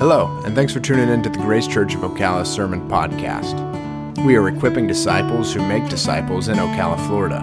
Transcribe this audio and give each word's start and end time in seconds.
Hello, 0.00 0.40
and 0.46 0.54
thanks 0.54 0.72
for 0.72 0.80
tuning 0.80 1.10
in 1.10 1.22
to 1.22 1.28
the 1.28 1.36
Grace 1.40 1.66
Church 1.66 1.94
of 1.94 2.00
Ocala 2.00 2.46
Sermon 2.46 2.88
Podcast. 2.88 3.54
We 4.24 4.34
are 4.34 4.48
equipping 4.48 4.86
disciples 4.86 5.52
who 5.52 5.60
make 5.68 5.90
disciples 5.90 6.48
in 6.48 6.56
Ocala, 6.56 7.06
Florida. 7.06 7.42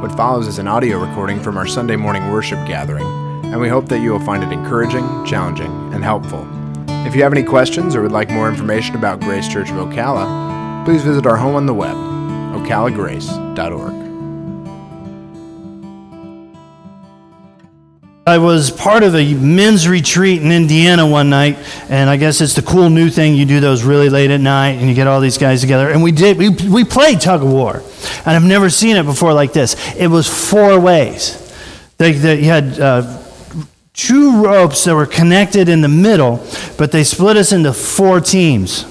What 0.00 0.16
follows 0.16 0.48
is 0.48 0.58
an 0.58 0.66
audio 0.66 0.98
recording 0.98 1.42
from 1.42 1.58
our 1.58 1.66
Sunday 1.66 1.96
morning 1.96 2.30
worship 2.30 2.66
gathering, 2.66 3.04
and 3.44 3.60
we 3.60 3.68
hope 3.68 3.90
that 3.90 4.00
you 4.00 4.12
will 4.12 4.24
find 4.24 4.42
it 4.42 4.50
encouraging, 4.50 5.04
challenging, 5.26 5.70
and 5.92 6.02
helpful. 6.02 6.48
If 7.06 7.14
you 7.14 7.22
have 7.22 7.34
any 7.34 7.44
questions 7.44 7.94
or 7.94 8.00
would 8.00 8.12
like 8.12 8.30
more 8.30 8.48
information 8.48 8.96
about 8.96 9.20
Grace 9.20 9.46
Church 9.46 9.68
of 9.68 9.76
Ocala, 9.76 10.86
please 10.86 11.02
visit 11.02 11.26
our 11.26 11.36
home 11.36 11.54
on 11.54 11.66
the 11.66 11.74
web, 11.74 11.96
ocalagrace.org. 12.56 14.03
I 18.34 18.38
was 18.38 18.72
part 18.72 19.04
of 19.04 19.14
a 19.14 19.34
men's 19.34 19.86
retreat 19.86 20.42
in 20.42 20.50
Indiana 20.50 21.06
one 21.06 21.30
night, 21.30 21.56
and 21.88 22.10
I 22.10 22.16
guess 22.16 22.40
it's 22.40 22.56
the 22.56 22.62
cool 22.62 22.90
new 22.90 23.08
thing. 23.08 23.36
You 23.36 23.46
do 23.46 23.60
those 23.60 23.84
really 23.84 24.08
late 24.08 24.32
at 24.32 24.40
night, 24.40 24.70
and 24.70 24.88
you 24.88 24.94
get 24.96 25.06
all 25.06 25.20
these 25.20 25.38
guys 25.38 25.60
together. 25.60 25.88
And 25.88 26.02
we 26.02 26.10
did. 26.10 26.36
We, 26.36 26.48
we 26.48 26.82
played 26.82 27.20
tug 27.20 27.44
of 27.44 27.48
war, 27.48 27.84
and 28.26 28.34
I've 28.34 28.42
never 28.42 28.70
seen 28.70 28.96
it 28.96 29.04
before 29.04 29.32
like 29.32 29.52
this. 29.52 29.76
It 29.94 30.08
was 30.08 30.28
four 30.28 30.80
ways. 30.80 31.40
They, 31.98 32.10
they 32.10 32.38
you 32.40 32.46
had 32.46 32.80
uh, 32.80 33.22
two 33.92 34.42
ropes 34.42 34.82
that 34.82 34.96
were 34.96 35.06
connected 35.06 35.68
in 35.68 35.80
the 35.80 35.86
middle, 35.88 36.44
but 36.76 36.90
they 36.90 37.04
split 37.04 37.36
us 37.36 37.52
into 37.52 37.72
four 37.72 38.20
teams. 38.20 38.84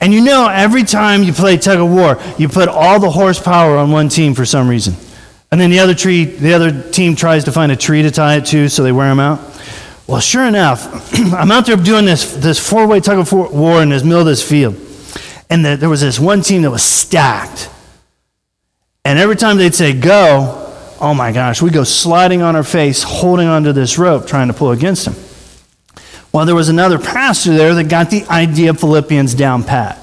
And 0.00 0.14
you 0.14 0.22
know, 0.22 0.48
every 0.48 0.84
time 0.84 1.24
you 1.24 1.34
play 1.34 1.58
tug 1.58 1.78
of 1.78 1.90
war, 1.90 2.18
you 2.38 2.48
put 2.48 2.70
all 2.70 2.98
the 3.00 3.10
horsepower 3.10 3.76
on 3.76 3.90
one 3.90 4.08
team 4.08 4.32
for 4.32 4.46
some 4.46 4.66
reason. 4.66 4.94
And 5.52 5.60
then 5.60 5.70
the 5.70 5.80
other 5.80 5.94
tree, 5.94 6.24
the 6.24 6.54
other 6.54 6.90
team 6.90 7.14
tries 7.14 7.44
to 7.44 7.52
find 7.52 7.70
a 7.70 7.76
tree 7.76 8.00
to 8.02 8.10
tie 8.10 8.36
it 8.36 8.46
to, 8.46 8.70
so 8.70 8.82
they 8.82 8.90
wear 8.90 9.08
them 9.08 9.20
out. 9.20 9.38
Well, 10.06 10.18
sure 10.18 10.46
enough, 10.46 11.14
I'm 11.34 11.50
out 11.50 11.66
there 11.66 11.76
doing 11.76 12.06
this, 12.06 12.34
this 12.34 12.58
four 12.58 12.86
way 12.86 13.00
tug 13.00 13.18
of 13.18 13.30
war 13.32 13.82
in 13.82 13.90
this 13.90 14.02
middle 14.02 14.20
of 14.20 14.26
this 14.26 14.46
field. 14.46 14.74
And 15.50 15.62
the, 15.62 15.76
there 15.76 15.90
was 15.90 16.00
this 16.00 16.18
one 16.18 16.40
team 16.40 16.62
that 16.62 16.70
was 16.70 16.82
stacked. 16.82 17.68
And 19.04 19.18
every 19.18 19.36
time 19.36 19.58
they'd 19.58 19.74
say 19.74 19.92
go, 19.92 20.72
oh 20.98 21.12
my 21.12 21.32
gosh, 21.32 21.60
we 21.60 21.68
go 21.68 21.84
sliding 21.84 22.40
on 22.40 22.56
our 22.56 22.64
face, 22.64 23.02
holding 23.02 23.46
onto 23.46 23.72
this 23.72 23.98
rope, 23.98 24.26
trying 24.26 24.48
to 24.48 24.54
pull 24.54 24.70
against 24.70 25.04
them. 25.04 25.14
Well, 26.32 26.46
there 26.46 26.54
was 26.54 26.70
another 26.70 26.98
pastor 26.98 27.54
there 27.54 27.74
that 27.74 27.90
got 27.90 28.08
the 28.08 28.24
idea 28.30 28.70
of 28.70 28.80
Philippians 28.80 29.34
down 29.34 29.64
pat. 29.64 29.98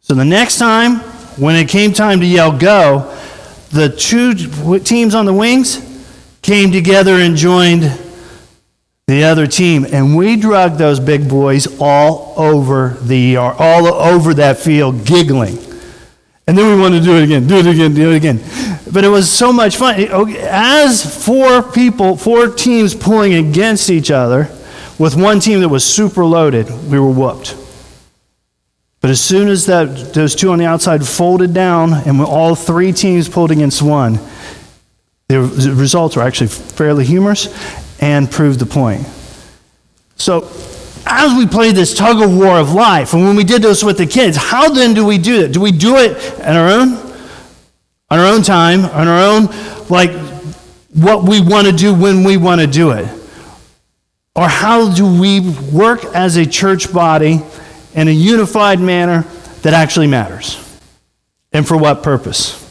So 0.00 0.14
the 0.14 0.24
next 0.24 0.56
time, 0.56 1.00
when 1.36 1.56
it 1.56 1.68
came 1.68 1.92
time 1.92 2.20
to 2.20 2.26
yell 2.26 2.56
go, 2.56 3.12
the 3.76 3.88
two 3.88 4.78
teams 4.80 5.14
on 5.14 5.26
the 5.26 5.32
wings 5.32 5.80
came 6.42 6.72
together 6.72 7.14
and 7.14 7.36
joined 7.36 7.82
the 9.06 9.22
other 9.22 9.46
team, 9.46 9.86
and 9.92 10.16
we 10.16 10.36
drug 10.36 10.78
those 10.78 10.98
big 10.98 11.28
boys 11.28 11.78
all 11.80 12.34
over 12.36 12.96
the 13.02 13.36
all 13.36 13.86
over 13.86 14.34
that 14.34 14.58
field, 14.58 15.04
giggling. 15.04 15.58
And 16.48 16.56
then 16.56 16.74
we 16.74 16.80
wanted 16.80 17.00
to 17.00 17.04
do 17.04 17.16
it 17.16 17.24
again, 17.24 17.46
do 17.46 17.56
it 17.56 17.66
again, 17.66 17.94
do 17.94 18.12
it 18.12 18.16
again. 18.16 18.40
But 18.92 19.04
it 19.04 19.08
was 19.08 19.30
so 19.30 19.52
much 19.52 19.76
fun. 19.76 20.00
As 20.40 21.24
four 21.24 21.62
people, 21.62 22.16
four 22.16 22.48
teams 22.48 22.94
pulling 22.94 23.34
against 23.34 23.90
each 23.90 24.10
other, 24.10 24.48
with 24.98 25.16
one 25.16 25.40
team 25.40 25.60
that 25.60 25.68
was 25.68 25.84
super 25.84 26.24
loaded, 26.24 26.70
we 26.88 26.98
were 26.98 27.10
whooped. 27.10 27.55
But 29.06 29.12
as 29.12 29.20
soon 29.20 29.46
as 29.46 29.66
that, 29.66 30.14
those 30.14 30.34
two 30.34 30.50
on 30.50 30.58
the 30.58 30.64
outside 30.64 31.06
folded 31.06 31.54
down 31.54 31.92
and 31.92 32.20
all 32.20 32.56
three 32.56 32.90
teams 32.90 33.28
pulled 33.28 33.52
against 33.52 33.80
one, 33.80 34.18
the 35.28 35.42
results 35.76 36.16
were 36.16 36.22
actually 36.22 36.48
fairly 36.48 37.04
humorous 37.04 37.46
and 38.02 38.28
proved 38.28 38.58
the 38.58 38.66
point. 38.66 39.06
So, 40.16 40.50
as 41.06 41.38
we 41.38 41.46
play 41.46 41.70
this 41.70 41.94
tug 41.96 42.20
of 42.20 42.36
war 42.36 42.58
of 42.58 42.72
life, 42.72 43.12
and 43.12 43.22
when 43.22 43.36
we 43.36 43.44
did 43.44 43.62
this 43.62 43.84
with 43.84 43.96
the 43.96 44.06
kids, 44.06 44.36
how 44.36 44.70
then 44.70 44.92
do 44.92 45.06
we 45.06 45.18
do 45.18 45.40
it? 45.40 45.52
Do 45.52 45.60
we 45.60 45.70
do 45.70 45.94
it 45.98 46.40
on 46.40 46.56
our 46.56 46.68
own? 46.68 46.94
On 48.10 48.18
our 48.18 48.26
own 48.26 48.42
time, 48.42 48.86
on 48.86 49.06
our 49.06 49.22
own, 49.22 49.46
like 49.88 50.10
what 50.94 51.22
we 51.22 51.40
want 51.40 51.68
to 51.68 51.72
do 51.72 51.94
when 51.94 52.24
we 52.24 52.36
want 52.36 52.60
to 52.60 52.66
do 52.66 52.90
it? 52.90 53.08
Or 54.34 54.48
how 54.48 54.92
do 54.92 55.06
we 55.20 55.48
work 55.72 56.04
as 56.06 56.34
a 56.34 56.44
church 56.44 56.92
body 56.92 57.40
in 57.96 58.08
a 58.08 58.12
unified 58.12 58.78
manner 58.78 59.22
that 59.62 59.72
actually 59.72 60.06
matters. 60.06 60.62
And 61.52 61.66
for 61.66 61.76
what 61.76 62.02
purpose? 62.02 62.62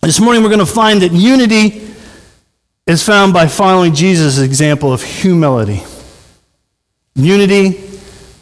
This 0.00 0.18
morning 0.18 0.42
we're 0.42 0.48
going 0.48 0.58
to 0.58 0.66
find 0.66 1.02
that 1.02 1.12
unity 1.12 1.86
is 2.86 3.02
found 3.02 3.32
by 3.32 3.46
following 3.46 3.94
Jesus' 3.94 4.38
example 4.38 4.92
of 4.92 5.02
humility. 5.02 5.82
Unity 7.14 7.80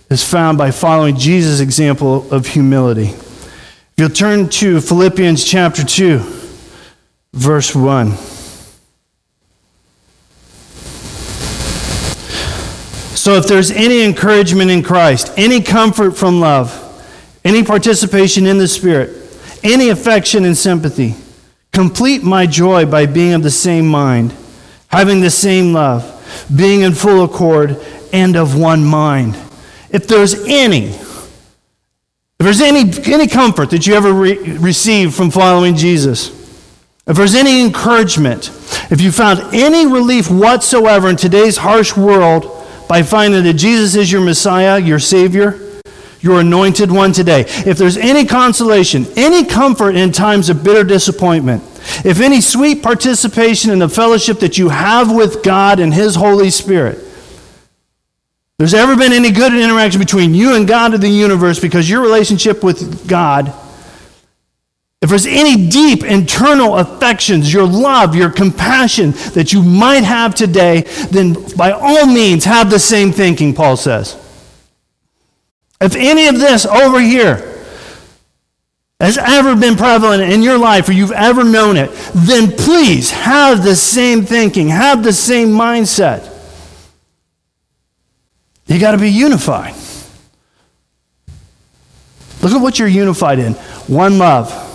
is 0.08 0.24
found 0.24 0.56
by 0.56 0.70
following 0.70 1.16
Jesus' 1.16 1.60
example 1.60 2.32
of 2.32 2.46
humility. 2.46 3.08
If 3.08 3.92
you'll 3.98 4.08
turn 4.08 4.48
to 4.50 4.80
Philippians 4.80 5.44
chapter 5.44 5.84
2, 5.84 6.18
verse 7.34 7.74
1. 7.74 8.12
So, 13.22 13.34
if 13.34 13.46
there's 13.46 13.70
any 13.70 14.02
encouragement 14.02 14.72
in 14.72 14.82
Christ, 14.82 15.32
any 15.36 15.62
comfort 15.62 16.16
from 16.16 16.40
love, 16.40 16.74
any 17.44 17.62
participation 17.62 18.46
in 18.46 18.58
the 18.58 18.66
Spirit, 18.66 19.16
any 19.62 19.90
affection 19.90 20.44
and 20.44 20.56
sympathy, 20.56 21.14
complete 21.72 22.24
my 22.24 22.46
joy 22.46 22.84
by 22.84 23.06
being 23.06 23.34
of 23.34 23.44
the 23.44 23.50
same 23.52 23.86
mind, 23.86 24.34
having 24.88 25.20
the 25.20 25.30
same 25.30 25.72
love, 25.72 26.02
being 26.56 26.80
in 26.80 26.94
full 26.94 27.22
accord, 27.22 27.76
and 28.12 28.34
of 28.34 28.58
one 28.58 28.84
mind. 28.84 29.36
If 29.90 30.08
there's 30.08 30.34
any, 30.48 30.86
if 30.86 32.38
there's 32.40 32.60
any, 32.60 32.90
any 33.04 33.28
comfort 33.28 33.70
that 33.70 33.86
you 33.86 33.94
ever 33.94 34.12
re- 34.12 34.36
receive 34.58 35.14
from 35.14 35.30
following 35.30 35.76
Jesus, 35.76 36.30
if 37.06 37.16
there's 37.16 37.36
any 37.36 37.64
encouragement, 37.64 38.48
if 38.90 39.00
you 39.00 39.12
found 39.12 39.54
any 39.54 39.86
relief 39.86 40.28
whatsoever 40.28 41.08
in 41.08 41.14
today's 41.14 41.58
harsh 41.58 41.96
world, 41.96 42.58
by 42.88 43.02
finding 43.02 43.44
that 43.44 43.54
Jesus 43.54 43.94
is 43.94 44.10
your 44.10 44.20
Messiah, 44.20 44.78
your 44.78 44.98
Savior, 44.98 45.58
your 46.20 46.40
anointed 46.40 46.90
one 46.90 47.12
today. 47.12 47.40
If 47.46 47.78
there's 47.78 47.96
any 47.96 48.24
consolation, 48.24 49.06
any 49.16 49.44
comfort 49.44 49.96
in 49.96 50.12
times 50.12 50.48
of 50.48 50.62
bitter 50.62 50.84
disappointment, 50.84 51.62
if 52.04 52.20
any 52.20 52.40
sweet 52.40 52.82
participation 52.82 53.70
in 53.70 53.78
the 53.78 53.88
fellowship 53.88 54.38
that 54.40 54.56
you 54.56 54.68
have 54.68 55.12
with 55.12 55.42
God 55.42 55.80
and 55.80 55.92
His 55.92 56.14
Holy 56.14 56.50
Spirit, 56.50 56.98
there's 58.58 58.74
ever 58.74 58.94
been 58.94 59.12
any 59.12 59.32
good 59.32 59.52
interaction 59.52 59.98
between 59.98 60.34
you 60.34 60.54
and 60.54 60.68
God 60.68 60.94
of 60.94 61.00
the 61.00 61.08
universe 61.08 61.58
because 61.58 61.90
your 61.90 62.00
relationship 62.00 62.62
with 62.62 63.08
God 63.08 63.52
if 65.02 65.08
there's 65.08 65.26
any 65.26 65.68
deep 65.68 66.04
internal 66.04 66.76
affections, 66.76 67.52
your 67.52 67.66
love, 67.66 68.14
your 68.14 68.30
compassion 68.30 69.10
that 69.34 69.52
you 69.52 69.60
might 69.60 70.04
have 70.04 70.32
today, 70.32 70.82
then 71.10 71.34
by 71.56 71.72
all 71.72 72.06
means 72.06 72.44
have 72.44 72.70
the 72.70 72.78
same 72.78 73.10
thinking, 73.10 73.52
Paul 73.52 73.76
says. 73.76 74.14
If 75.80 75.96
any 75.96 76.28
of 76.28 76.38
this 76.38 76.64
over 76.64 77.00
here 77.00 77.64
has 79.00 79.18
ever 79.18 79.56
been 79.56 79.74
prevalent 79.74 80.22
in 80.22 80.40
your 80.40 80.56
life 80.56 80.88
or 80.88 80.92
you've 80.92 81.10
ever 81.10 81.42
known 81.42 81.76
it, 81.76 81.90
then 82.14 82.52
please 82.52 83.10
have 83.10 83.64
the 83.64 83.74
same 83.74 84.22
thinking, 84.22 84.68
have 84.68 85.02
the 85.02 85.12
same 85.12 85.48
mindset. 85.48 86.28
You 88.66 88.78
got 88.78 88.92
to 88.92 88.98
be 88.98 89.10
unified. 89.10 89.74
Look 92.40 92.52
at 92.52 92.62
what 92.62 92.78
you're 92.78 92.86
unified 92.86 93.40
in 93.40 93.54
one 93.88 94.18
love. 94.18 94.68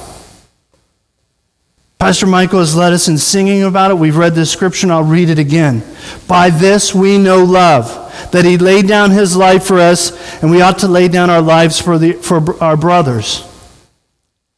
Pastor 1.99 2.27
Michael 2.27 2.59
has 2.59 2.75
led 2.75 2.93
us 2.93 3.07
in 3.07 3.17
singing 3.17 3.63
about 3.63 3.89
it. 3.89 3.95
We've 3.95 4.17
read 4.17 4.35
this 4.35 4.51
scripture, 4.51 4.85
and 4.85 4.93
I'll 4.93 5.03
read 5.03 5.29
it 5.29 5.39
again. 5.39 5.83
By 6.27 6.51
this 6.51 6.93
we 6.93 7.17
know 7.17 7.43
love, 7.43 7.87
that 8.31 8.45
he 8.45 8.57
laid 8.57 8.87
down 8.87 9.11
his 9.11 9.35
life 9.35 9.65
for 9.65 9.79
us, 9.79 10.11
and 10.41 10.51
we 10.51 10.61
ought 10.61 10.79
to 10.79 10.87
lay 10.87 11.07
down 11.07 11.31
our 11.31 11.41
lives 11.41 11.81
for, 11.81 11.97
the, 11.97 12.13
for 12.13 12.61
our 12.63 12.77
brothers. 12.77 13.43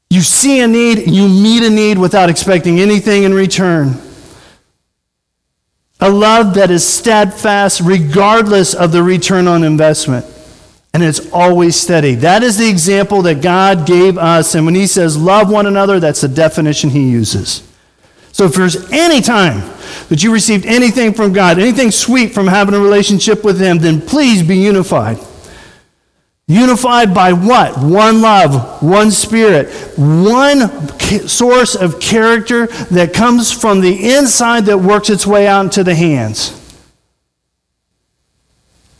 You 0.09 0.21
see 0.21 0.59
a 0.59 0.67
need, 0.67 1.07
you 1.09 1.29
meet 1.29 1.63
a 1.63 1.69
need 1.69 1.97
without 1.97 2.29
expecting 2.29 2.79
anything 2.79 3.23
in 3.23 3.33
return. 3.33 3.93
A 6.01 6.09
love 6.09 6.55
that 6.55 6.71
is 6.71 6.85
steadfast 6.85 7.79
regardless 7.81 8.73
of 8.73 8.91
the 8.91 9.03
return 9.03 9.47
on 9.47 9.63
investment 9.63 10.25
and 10.99 11.07
it's 11.07 11.31
always 11.31 11.75
steady. 11.75 12.15
That 12.15 12.43
is 12.43 12.57
the 12.57 12.69
example 12.69 13.21
that 13.23 13.41
God 13.41 13.87
gave 13.87 14.17
us. 14.17 14.55
And 14.55 14.65
when 14.65 14.75
He 14.75 14.87
says 14.87 15.17
love 15.17 15.49
one 15.49 15.65
another, 15.65 15.99
that's 15.99 16.21
the 16.21 16.27
definition 16.27 16.89
He 16.89 17.09
uses. 17.09 17.63
So 18.31 18.45
if 18.45 18.53
there's 18.53 18.91
any 18.91 19.21
time 19.21 19.61
that 20.09 20.21
you 20.23 20.31
received 20.31 20.65
anything 20.65 21.13
from 21.13 21.33
God, 21.33 21.59
anything 21.59 21.91
sweet 21.91 22.33
from 22.33 22.47
having 22.47 22.73
a 22.73 22.79
relationship 22.79 23.43
with 23.43 23.59
Him, 23.59 23.79
then 23.79 24.01
please 24.01 24.43
be 24.43 24.57
unified. 24.57 25.17
Unified 26.47 27.13
by 27.13 27.31
what? 27.31 27.77
One 27.77 28.21
love, 28.21 28.81
one 28.81 29.11
spirit, 29.11 29.69
one 29.97 30.89
source 31.27 31.75
of 31.75 31.99
character 31.99 32.65
that 32.67 33.13
comes 33.13 33.51
from 33.51 33.81
the 33.81 34.15
inside 34.15 34.65
that 34.65 34.79
works 34.79 35.09
its 35.09 35.27
way 35.27 35.47
out 35.47 35.65
into 35.65 35.83
the 35.83 35.95
hands. 35.95 36.58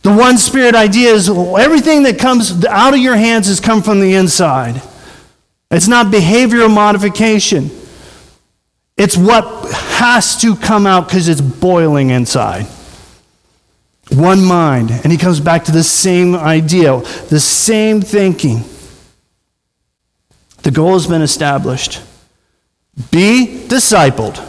The 0.02 0.12
one 0.12 0.38
spirit 0.38 0.74
idea 0.74 1.12
is 1.12 1.28
everything 1.28 2.04
that 2.04 2.18
comes 2.18 2.64
out 2.64 2.94
of 2.94 3.00
your 3.00 3.16
hands 3.16 3.48
has 3.48 3.60
come 3.60 3.82
from 3.82 4.00
the 4.00 4.14
inside. 4.14 4.80
It's 5.70 5.88
not 5.88 6.06
behavioral 6.06 6.72
modification. 6.72 7.70
It's 8.96 9.16
what 9.16 9.70
has 9.72 10.40
to 10.40 10.56
come 10.56 10.86
out 10.86 11.08
because 11.08 11.28
it's 11.28 11.40
boiling 11.40 12.10
inside. 12.10 12.66
One 14.10 14.44
mind. 14.44 14.90
And 14.90 15.12
he 15.12 15.18
comes 15.18 15.38
back 15.40 15.64
to 15.64 15.72
the 15.72 15.84
same 15.84 16.34
idea, 16.34 16.98
the 17.28 17.40
same 17.40 18.00
thinking. 18.00 18.64
The 20.62 20.70
goal 20.70 20.94
has 20.94 21.06
been 21.06 21.22
established. 21.22 22.02
Be 23.10 23.64
discipled. 23.68 24.46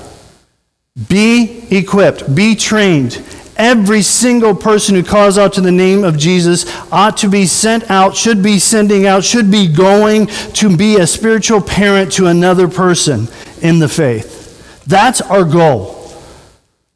Be 1.07 1.63
equipped. 1.69 2.33
Be 2.33 2.55
trained. 2.55 3.23
Every 3.57 4.01
single 4.01 4.55
person 4.55 4.95
who 4.95 5.03
calls 5.03 5.37
out 5.37 5.53
to 5.53 5.61
the 5.61 5.71
name 5.71 6.03
of 6.03 6.17
Jesus 6.17 6.65
ought 6.91 7.17
to 7.17 7.29
be 7.29 7.45
sent 7.45 7.89
out, 7.91 8.15
should 8.15 8.41
be 8.41 8.59
sending 8.59 9.05
out, 9.05 9.23
should 9.23 9.51
be 9.51 9.67
going 9.67 10.27
to 10.27 10.75
be 10.75 10.97
a 10.97 11.07
spiritual 11.07 11.61
parent 11.61 12.11
to 12.13 12.27
another 12.27 12.67
person 12.67 13.27
in 13.61 13.79
the 13.79 13.89
faith. 13.89 14.83
That's 14.85 15.21
our 15.21 15.43
goal. 15.43 16.01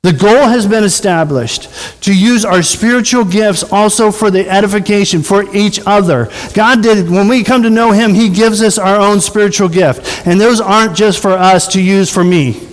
The 0.06 0.14
goal 0.14 0.50
has 0.50 0.68
been 0.68 0.84
established 0.84 1.68
to 2.04 2.16
use 2.16 2.46
our 2.46 2.62
spiritual 2.62 3.26
gifts 3.26 3.64
also 3.64 4.12
for 4.12 4.30
the 4.30 4.48
edification 4.48 5.24
for 5.24 5.52
each 5.56 5.80
other. 5.84 6.30
God 6.54 6.84
did, 6.84 7.10
when 7.10 7.28
we 7.28 7.44
come 7.44 7.64
to 7.64 7.72
know 7.72 7.92
Him, 7.92 8.14
He 8.14 8.30
gives 8.30 8.62
us 8.62 8.78
our 8.78 8.98
own 8.98 9.20
spiritual 9.20 9.68
gift. 9.68 10.28
And 10.28 10.40
those 10.40 10.62
aren't 10.62 10.96
just 10.96 11.20
for 11.24 11.32
us 11.32 11.70
to 11.70 11.82
use 11.82 12.12
for 12.12 12.24
me, 12.24 12.68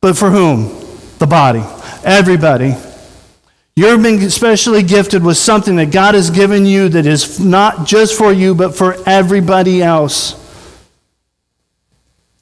but 0.00 0.18
for 0.18 0.30
whom? 0.30 0.76
The 1.18 1.28
body. 1.28 1.62
Everybody. 2.04 2.74
You're 3.76 3.98
being 3.98 4.22
especially 4.22 4.82
gifted 4.82 5.24
with 5.24 5.36
something 5.36 5.76
that 5.76 5.90
God 5.90 6.14
has 6.14 6.30
given 6.30 6.66
you 6.66 6.88
that 6.90 7.06
is 7.06 7.40
not 7.40 7.86
just 7.86 8.16
for 8.16 8.32
you, 8.32 8.54
but 8.54 8.74
for 8.74 8.96
everybody 9.08 9.82
else. 9.82 10.36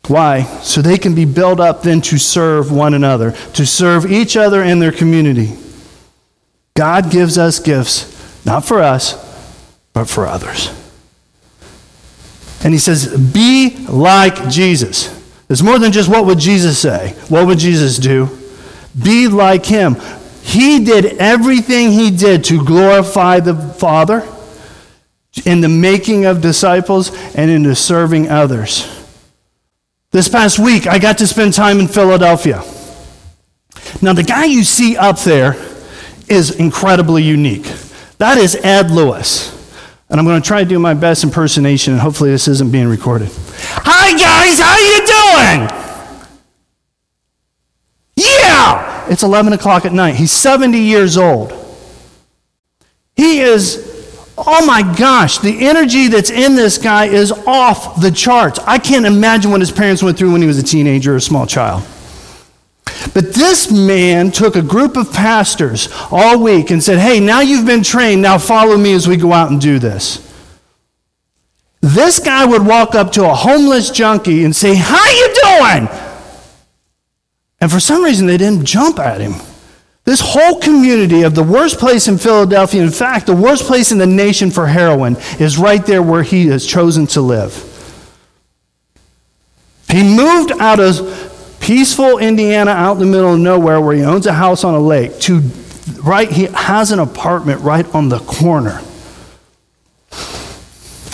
Why? 0.09 0.43
So 0.63 0.81
they 0.81 0.99
can 0.99 1.15
be 1.15 1.27
built 1.27 1.61
up 1.61 1.83
then 1.83 2.01
to 2.03 2.19
serve 2.19 2.73
one 2.73 2.95
another, 2.95 3.33
to 3.55 3.67
serve 3.67 4.11
each 4.11 4.37
other 4.37 4.63
in 4.63 4.79
their 4.79 4.93
community. 4.93 5.53
God 6.75 7.11
gives 7.11 7.37
us 7.37 7.59
gifts, 7.59 8.45
not 8.47 8.65
for 8.65 8.81
us, 8.81 9.15
but 9.93 10.07
for 10.07 10.27
others. 10.27 10.73
And 12.65 12.73
he 12.73 12.79
says, 12.79 13.17
Be 13.17 13.77
like 13.89 14.49
Jesus. 14.49 15.15
It's 15.49 15.63
more 15.63 15.79
than 15.79 15.93
just 15.93 16.09
what 16.09 16.27
would 16.27 16.39
Jesus 16.39 16.79
say? 16.79 17.15
What 17.29 17.47
would 17.47 17.59
Jesus 17.59 17.99
do? 17.99 18.38
Be 19.01 19.29
like 19.29 19.67
him. 19.67 19.97
He 20.43 20.85
did 20.85 21.05
everything 21.19 21.91
he 21.91 22.11
did 22.11 22.45
to 22.45 22.65
glorify 22.65 23.41
the 23.41 23.55
Father 23.55 24.27
in 25.45 25.61
the 25.61 25.69
making 25.69 26.25
of 26.25 26.41
disciples 26.41 27.15
and 27.35 27.51
in 27.51 27.63
the 27.63 27.77
serving 27.77 28.29
others. 28.29 28.89
This 30.11 30.29
past 30.29 30.59
week, 30.59 30.87
I 30.87 30.99
got 30.99 31.19
to 31.19 31.27
spend 31.27 31.53
time 31.53 31.81
in 31.81 31.87
Philadelphia. 31.87 32.63
Now, 34.01 34.15
the 34.15 34.23
guy 34.23 34.47
you 34.47 34.65
see 34.65 34.97
up 34.97 35.19
there 35.19 35.55
is 36.29 36.59
incredibly 36.59 37.23
unique. 37.23 37.71
That 38.17 38.39
is 38.39 38.57
Ed 38.57 38.91
Lewis. 38.91 39.55
And 40.09 40.19
I'm 40.19 40.25
going 40.25 40.41
to 40.41 40.47
try 40.47 40.63
to 40.63 40.69
do 40.69 40.79
my 40.79 40.95
best 40.95 41.25
impersonation, 41.25 41.93
and 41.93 42.01
hopefully 42.01 42.31
this 42.31 42.49
isn't 42.49 42.73
being 42.73 42.89
recorded. 42.89 43.29
Hi, 43.31 44.13
guys, 44.13 44.59
how 44.59 44.73
are 44.73 44.81
you 44.81 45.05
doing? 45.07 45.69
Yeah! 48.17 48.98
It's 49.11 49.23
11 49.23 49.53
o'clock 49.53 49.85
at 49.85 49.93
night. 49.93 50.17
He's 50.17 50.33
70 50.33 50.79
years 50.79 51.17
old. 51.17 51.53
He 53.17 53.41
is 53.41 53.89
Oh 54.41 54.65
my 54.65 54.83
gosh, 54.97 55.39
the 55.39 55.67
energy 55.67 56.07
that's 56.07 56.31
in 56.31 56.55
this 56.55 56.79
guy 56.79 57.07
is 57.07 57.33
off 57.33 58.01
the 58.01 58.13
charts. 58.13 58.61
I 58.61 58.79
can't 58.79 59.05
imagine 59.05 59.51
what 59.51 59.61
his 59.61 59.73
parents 59.73 60.01
went 60.01 60.17
through 60.17 60.31
when 60.31 60.41
he 60.41 60.47
was 60.47 60.59
a 60.59 60.63
teenager 60.63 61.15
or 61.15 61.17
a 61.17 61.21
small 61.21 61.45
child. 61.45 61.83
But 63.15 63.35
this 63.35 63.71
man 63.71 64.31
took 64.31 64.55
a 64.55 64.63
group 64.63 64.97
of 64.97 65.13
pastors 65.13 65.89
all 66.13 66.41
week 66.41 66.71
and 66.71 66.83
said, 66.83 67.01
Hey, 67.01 67.19
now 67.19 67.41
you've 67.41 67.67
been 67.67 67.83
trained, 67.83 68.23
now 68.23 68.39
follow 68.39 68.77
me 68.77 68.93
as 68.93 69.09
we 69.09 69.17
go 69.17 69.33
out 69.33 69.51
and 69.51 69.61
do 69.61 69.81
this. 69.81 70.25
This 71.81 72.21
guy 72.21 72.45
would 72.45 72.65
walk 72.65 72.95
up 72.95 73.11
to 73.13 73.25
a 73.25 73.35
homeless 73.35 73.91
junkie 73.91 74.45
and 74.45 74.55
say, 74.55 74.77
How 74.77 75.05
you 75.05 75.35
doing? 75.43 76.08
And 77.61 77.71
for 77.71 77.81
some 77.81 78.05
reason, 78.05 78.27
they 78.27 78.37
didn't 78.37 78.65
jump 78.65 78.99
at 78.99 79.21
him. 79.21 79.35
This 80.05 80.21
whole 80.21 80.59
community 80.59 81.23
of 81.23 81.35
the 81.35 81.43
worst 81.43 81.79
place 81.79 82.09
in 82.09 82.17
Philadelphia, 82.17 82.83
in 82.83 82.91
fact, 82.91 83.27
the 83.27 83.37
worst 83.37 83.65
place 83.65 83.93
in 83.93 83.99
the 83.99 84.07
nation 84.07 84.51
for 84.51 84.67
heroin, 84.67 85.17
is 85.39 85.59
right 85.59 85.85
there 85.85 86.03
where 86.03 86.23
he 86.23 86.47
has 86.47 86.67
chosen 86.67 87.07
to 87.09 87.21
live. 87.21 87.65
He 89.91 90.03
moved 90.03 90.53
out 90.53 90.81
of 90.81 91.59
peaceful 91.61 92.19
Indiana 92.19 92.71
out 92.71 92.93
in 92.93 92.99
the 93.01 93.07
middle 93.07 93.35
of 93.35 93.41
nowhere 93.41 93.81
where 93.81 93.97
he 93.97 94.03
owns 94.03 94.27
a 94.27 94.33
house 94.33 94.65
on 94.65 94.75
a 94.75 94.81
lake 94.81 95.19
to 95.21 95.41
right 96.03 96.31
he 96.31 96.45
has 96.45 96.93
an 96.93 96.99
apartment 96.99 97.61
right 97.63 97.87
on 97.95 98.09
the 98.09 98.19
corner 98.21 98.81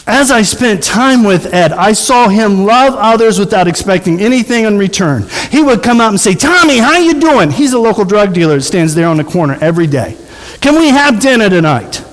as 0.06 0.30
I 0.30 0.42
spent 0.42 0.82
time 0.82 1.24
with 1.24 1.52
Ed, 1.54 1.72
I 1.72 1.92
saw 1.92 2.28
him 2.28 2.64
love 2.64 2.94
others 2.94 3.38
without 3.38 3.66
expecting 3.66 4.20
anything 4.20 4.64
in 4.64 4.76
return. 4.76 5.26
He 5.50 5.62
would 5.62 5.82
come 5.82 6.00
up 6.00 6.10
and 6.10 6.20
say, 6.20 6.34
Tommy, 6.34 6.78
how 6.78 6.98
you 6.98 7.18
doing? 7.18 7.50
He's 7.50 7.72
a 7.72 7.78
local 7.78 8.04
drug 8.04 8.34
dealer 8.34 8.56
that 8.56 8.62
stands 8.62 8.94
there 8.94 9.08
on 9.08 9.16
the 9.16 9.24
corner 9.24 9.56
every 9.60 9.86
day. 9.86 10.16
Can 10.60 10.78
we 10.78 10.88
have 10.88 11.20
dinner 11.20 11.48
tonight? 11.48 12.04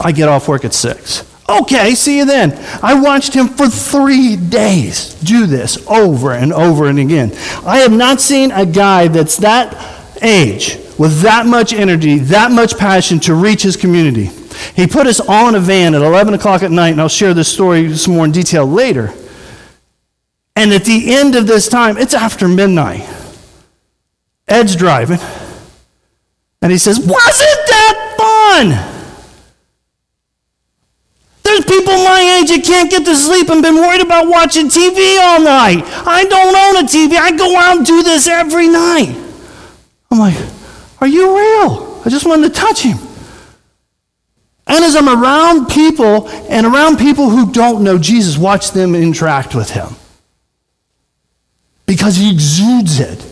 I 0.00 0.12
get 0.12 0.28
off 0.28 0.48
work 0.48 0.64
at 0.64 0.74
6. 0.74 1.24
Okay, 1.48 1.94
see 1.94 2.18
you 2.18 2.24
then. 2.24 2.52
I 2.82 3.00
watched 3.00 3.34
him 3.34 3.48
for 3.48 3.68
three 3.68 4.36
days 4.36 5.14
do 5.14 5.46
this 5.46 5.84
over 5.88 6.32
and 6.32 6.52
over 6.52 6.86
and 6.86 6.98
again. 6.98 7.32
I 7.64 7.78
have 7.78 7.92
not 7.92 8.20
seen 8.20 8.52
a 8.52 8.64
guy 8.64 9.08
that's 9.08 9.36
that 9.38 9.76
age 10.22 10.76
with 10.98 11.20
that 11.22 11.46
much 11.46 11.72
energy, 11.72 12.18
that 12.18 12.52
much 12.52 12.78
passion 12.78 13.18
to 13.20 13.34
reach 13.34 13.62
his 13.62 13.76
community. 13.76 14.30
He 14.74 14.86
put 14.86 15.06
us 15.06 15.20
all 15.20 15.48
in 15.48 15.54
a 15.54 15.60
van 15.60 15.94
at 15.94 16.02
11 16.02 16.34
o'clock 16.34 16.62
at 16.62 16.70
night, 16.70 16.90
and 16.90 17.00
I'll 17.00 17.08
share 17.08 17.34
this 17.34 17.52
story 17.52 17.96
some 17.96 18.14
more 18.14 18.24
in 18.24 18.32
detail 18.32 18.66
later. 18.66 19.12
And 20.56 20.72
at 20.72 20.84
the 20.84 21.14
end 21.14 21.34
of 21.36 21.46
this 21.46 21.68
time, 21.68 21.96
it's 21.96 22.14
after 22.14 22.48
midnight. 22.48 23.08
Ed's 24.46 24.74
driving, 24.74 25.20
and 26.60 26.72
he 26.72 26.78
says, 26.78 26.98
Wasn't 26.98 27.10
that 27.16 28.14
fun? 28.18 28.96
There's 31.42 31.64
people 31.64 31.94
my 32.04 32.38
age 32.40 32.50
that 32.50 32.64
can't 32.64 32.90
get 32.90 33.04
to 33.06 33.16
sleep 33.16 33.48
and 33.48 33.62
been 33.62 33.76
worried 33.76 34.02
about 34.02 34.28
watching 34.28 34.66
TV 34.66 35.18
all 35.20 35.40
night. 35.40 35.82
I 36.06 36.24
don't 36.24 36.54
own 36.54 36.84
a 36.84 36.86
TV. 36.86 37.16
I 37.16 37.36
go 37.36 37.56
out 37.56 37.78
and 37.78 37.86
do 37.86 38.02
this 38.02 38.28
every 38.28 38.68
night. 38.68 39.16
I'm 40.10 40.18
like, 40.18 40.36
Are 41.00 41.06
you 41.06 41.36
real? 41.36 42.02
I 42.04 42.08
just 42.08 42.26
wanted 42.26 42.52
to 42.52 42.60
touch 42.60 42.82
him. 42.82 42.98
And 44.70 44.84
as 44.84 44.94
I'm 44.94 45.08
around 45.08 45.66
people 45.66 46.28
and 46.48 46.64
around 46.64 46.98
people 46.98 47.28
who 47.28 47.50
don't 47.50 47.82
know 47.82 47.98
Jesus, 47.98 48.38
watch 48.38 48.70
them 48.70 48.94
interact 48.94 49.52
with 49.52 49.70
him. 49.70 49.96
Because 51.86 52.14
he 52.14 52.30
exudes 52.30 53.00
it. 53.00 53.26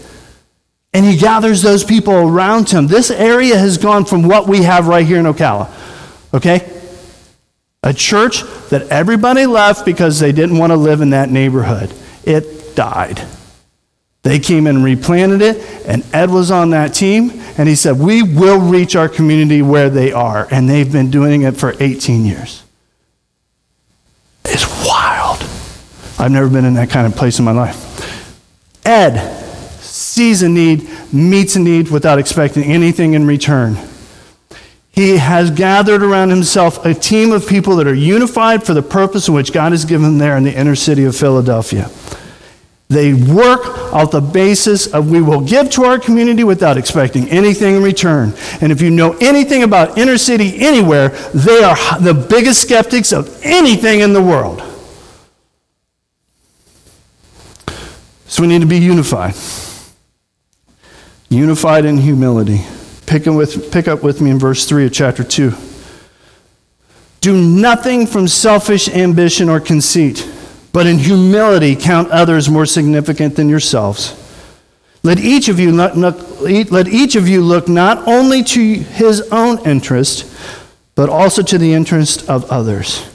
And 0.92 1.06
he 1.06 1.16
gathers 1.16 1.62
those 1.62 1.84
people 1.84 2.12
around 2.12 2.70
him. 2.70 2.88
This 2.88 3.12
area 3.12 3.56
has 3.56 3.78
gone 3.78 4.04
from 4.04 4.24
what 4.24 4.48
we 4.48 4.62
have 4.62 4.88
right 4.88 5.06
here 5.06 5.20
in 5.20 5.26
Ocala. 5.26 5.70
Okay? 6.34 6.68
A 7.84 7.94
church 7.94 8.42
that 8.70 8.88
everybody 8.90 9.46
left 9.46 9.86
because 9.86 10.18
they 10.18 10.32
didn't 10.32 10.58
want 10.58 10.72
to 10.72 10.76
live 10.76 11.00
in 11.02 11.10
that 11.10 11.30
neighborhood. 11.30 11.94
It 12.24 12.74
died. 12.74 13.24
They 14.28 14.38
came 14.38 14.66
and 14.66 14.84
replanted 14.84 15.40
it, 15.40 15.56
and 15.86 16.04
Ed 16.12 16.28
was 16.28 16.50
on 16.50 16.68
that 16.70 16.92
team, 16.92 17.30
and 17.56 17.66
he 17.66 17.74
said, 17.74 17.98
We 17.98 18.22
will 18.22 18.60
reach 18.60 18.94
our 18.94 19.08
community 19.08 19.62
where 19.62 19.88
they 19.88 20.12
are. 20.12 20.46
And 20.50 20.68
they've 20.68 20.92
been 20.92 21.10
doing 21.10 21.44
it 21.44 21.56
for 21.56 21.74
18 21.80 22.26
years. 22.26 22.62
It's 24.44 24.66
wild. 24.86 25.40
I've 26.18 26.30
never 26.30 26.50
been 26.50 26.66
in 26.66 26.74
that 26.74 26.90
kind 26.90 27.06
of 27.06 27.16
place 27.16 27.38
in 27.38 27.46
my 27.46 27.52
life. 27.52 28.84
Ed 28.84 29.16
sees 29.80 30.42
a 30.42 30.48
need, 30.50 30.86
meets 31.10 31.56
a 31.56 31.60
need 31.60 31.88
without 31.88 32.18
expecting 32.18 32.64
anything 32.64 33.14
in 33.14 33.26
return. 33.26 33.78
He 34.90 35.16
has 35.16 35.50
gathered 35.50 36.02
around 36.02 36.28
himself 36.28 36.84
a 36.84 36.92
team 36.92 37.32
of 37.32 37.48
people 37.48 37.76
that 37.76 37.86
are 37.86 37.94
unified 37.94 38.62
for 38.62 38.74
the 38.74 38.82
purpose 38.82 39.26
in 39.26 39.32
which 39.32 39.54
God 39.54 39.72
has 39.72 39.86
given 39.86 40.02
them 40.02 40.18
there 40.18 40.36
in 40.36 40.44
the 40.44 40.54
inner 40.54 40.76
city 40.76 41.04
of 41.04 41.16
Philadelphia. 41.16 41.90
They 42.88 43.12
work 43.12 43.66
off 43.92 44.12
the 44.12 44.22
basis 44.22 44.86
of 44.86 45.10
we 45.10 45.20
will 45.20 45.42
give 45.42 45.68
to 45.72 45.84
our 45.84 45.98
community 45.98 46.42
without 46.42 46.78
expecting 46.78 47.28
anything 47.28 47.76
in 47.76 47.82
return. 47.82 48.32
And 48.62 48.72
if 48.72 48.80
you 48.80 48.90
know 48.90 49.12
anything 49.20 49.62
about 49.62 49.98
inner 49.98 50.16
city 50.16 50.58
anywhere, 50.58 51.10
they 51.34 51.62
are 51.62 51.76
the 52.00 52.14
biggest 52.14 52.62
skeptics 52.62 53.12
of 53.12 53.40
anything 53.42 54.00
in 54.00 54.14
the 54.14 54.22
world. 54.22 54.62
So 58.26 58.42
we 58.42 58.48
need 58.48 58.60
to 58.60 58.66
be 58.66 58.78
unified. 58.78 59.34
Unified 61.28 61.84
in 61.84 61.98
humility. 61.98 62.64
Pick, 63.04 63.26
with, 63.26 63.70
pick 63.70 63.86
up 63.86 64.02
with 64.02 64.22
me 64.22 64.30
in 64.30 64.38
verse 64.38 64.66
3 64.66 64.86
of 64.86 64.92
chapter 64.92 65.24
2. 65.24 65.52
Do 67.20 67.36
nothing 67.36 68.06
from 68.06 68.28
selfish 68.28 68.88
ambition 68.88 69.48
or 69.48 69.60
conceit, 69.60 70.26
but 70.72 70.86
in 70.86 70.98
humility 70.98 71.74
count 71.76 72.10
others 72.10 72.48
more 72.48 72.66
significant 72.66 73.36
than 73.36 73.48
yourselves. 73.48 74.14
Let 75.02 75.18
each 75.18 75.48
of 75.48 75.60
you, 75.60 75.72
not, 75.72 75.96
let 75.96 76.88
each 76.88 77.16
of 77.16 77.28
you 77.28 77.40
look 77.40 77.68
not 77.68 78.06
only 78.06 78.42
to 78.42 78.74
his 78.74 79.20
own 79.32 79.64
interest, 79.66 80.26
but 80.94 81.08
also 81.08 81.42
to 81.42 81.58
the 81.58 81.72
interest 81.72 82.28
of 82.28 82.50
others. 82.50 83.08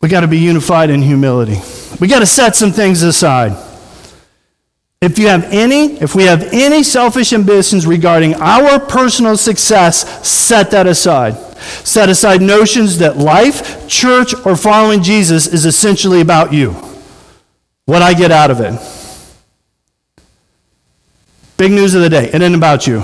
We 0.00 0.08
got 0.08 0.20
to 0.20 0.28
be 0.28 0.38
unified 0.38 0.90
in 0.90 1.02
humility. 1.02 1.58
We 2.00 2.06
got 2.06 2.20
to 2.20 2.26
set 2.26 2.54
some 2.54 2.70
things 2.70 3.02
aside. 3.02 3.56
If 5.00 5.18
you 5.18 5.28
have 5.28 5.44
any, 5.44 6.00
if 6.00 6.14
we 6.14 6.24
have 6.24 6.52
any 6.52 6.82
selfish 6.82 7.32
ambitions 7.32 7.86
regarding 7.86 8.34
our 8.34 8.78
personal 8.78 9.36
success, 9.36 10.26
set 10.28 10.70
that 10.72 10.86
aside. 10.86 11.36
Set 11.84 12.08
aside 12.08 12.40
notions 12.40 12.98
that 12.98 13.16
life, 13.16 13.88
church, 13.88 14.34
or 14.46 14.56
following 14.56 15.02
Jesus 15.02 15.46
is 15.46 15.64
essentially 15.64 16.20
about 16.20 16.52
you. 16.52 16.72
What 17.86 18.02
I 18.02 18.14
get 18.14 18.30
out 18.30 18.50
of 18.50 18.60
it. 18.60 18.78
Big 21.56 21.72
news 21.72 21.94
of 21.94 22.02
the 22.02 22.08
day. 22.08 22.30
It 22.30 22.40
ain't 22.40 22.54
about 22.54 22.86
you. 22.86 23.02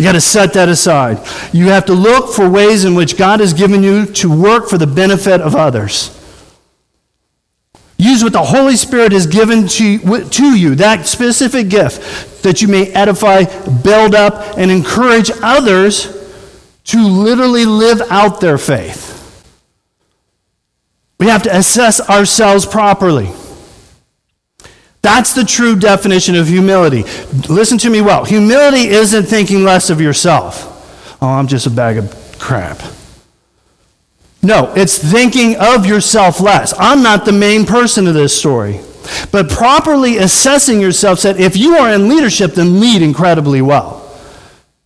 You 0.00 0.04
got 0.04 0.12
to 0.12 0.20
set 0.20 0.54
that 0.54 0.70
aside. 0.70 1.18
You 1.52 1.66
have 1.66 1.84
to 1.86 1.92
look 1.92 2.32
for 2.32 2.48
ways 2.48 2.86
in 2.86 2.94
which 2.94 3.18
God 3.18 3.40
has 3.40 3.52
given 3.52 3.82
you 3.82 4.06
to 4.06 4.34
work 4.34 4.68
for 4.68 4.78
the 4.78 4.86
benefit 4.86 5.42
of 5.42 5.54
others. 5.54 6.16
Use 7.98 8.24
what 8.24 8.32
the 8.32 8.42
Holy 8.42 8.76
Spirit 8.76 9.12
has 9.12 9.26
given 9.26 9.68
to, 9.68 10.24
to 10.30 10.58
you, 10.58 10.74
that 10.76 11.06
specific 11.06 11.68
gift, 11.68 12.00
that 12.42 12.62
you 12.62 12.68
may 12.68 12.90
edify, 12.92 13.44
build 13.82 14.14
up, 14.14 14.58
and 14.58 14.70
encourage 14.70 15.30
others 15.42 16.16
to 16.84 17.06
literally 17.06 17.64
live 17.64 18.00
out 18.10 18.40
their 18.40 18.58
faith. 18.58 19.08
We 21.18 21.26
have 21.26 21.42
to 21.42 21.56
assess 21.56 22.00
ourselves 22.08 22.64
properly. 22.64 23.30
That's 25.02 25.32
the 25.34 25.44
true 25.44 25.76
definition 25.76 26.34
of 26.34 26.48
humility. 26.48 27.04
Listen 27.48 27.78
to 27.78 27.90
me 27.90 28.00
well. 28.00 28.24
Humility 28.24 28.88
isn't 28.88 29.24
thinking 29.24 29.64
less 29.64 29.90
of 29.90 30.00
yourself. 30.00 30.66
Oh, 31.22 31.28
I'm 31.28 31.46
just 31.46 31.66
a 31.66 31.70
bag 31.70 31.98
of 31.98 32.36
crap. 32.38 32.80
No, 34.42 34.72
it's 34.74 34.98
thinking 34.98 35.56
of 35.56 35.84
yourself 35.84 36.40
less. 36.40 36.72
I'm 36.78 37.02
not 37.02 37.26
the 37.26 37.32
main 37.32 37.66
person 37.66 38.06
of 38.06 38.14
this 38.14 38.36
story. 38.36 38.80
But 39.30 39.48
properly 39.48 40.16
assessing 40.18 40.80
yourself 40.80 41.18
said 41.18 41.40
if 41.40 41.56
you 41.56 41.76
are 41.76 41.92
in 41.92 42.08
leadership, 42.08 42.52
then 42.52 42.80
lead 42.80 43.02
incredibly 43.02 43.62
well. 43.62 44.00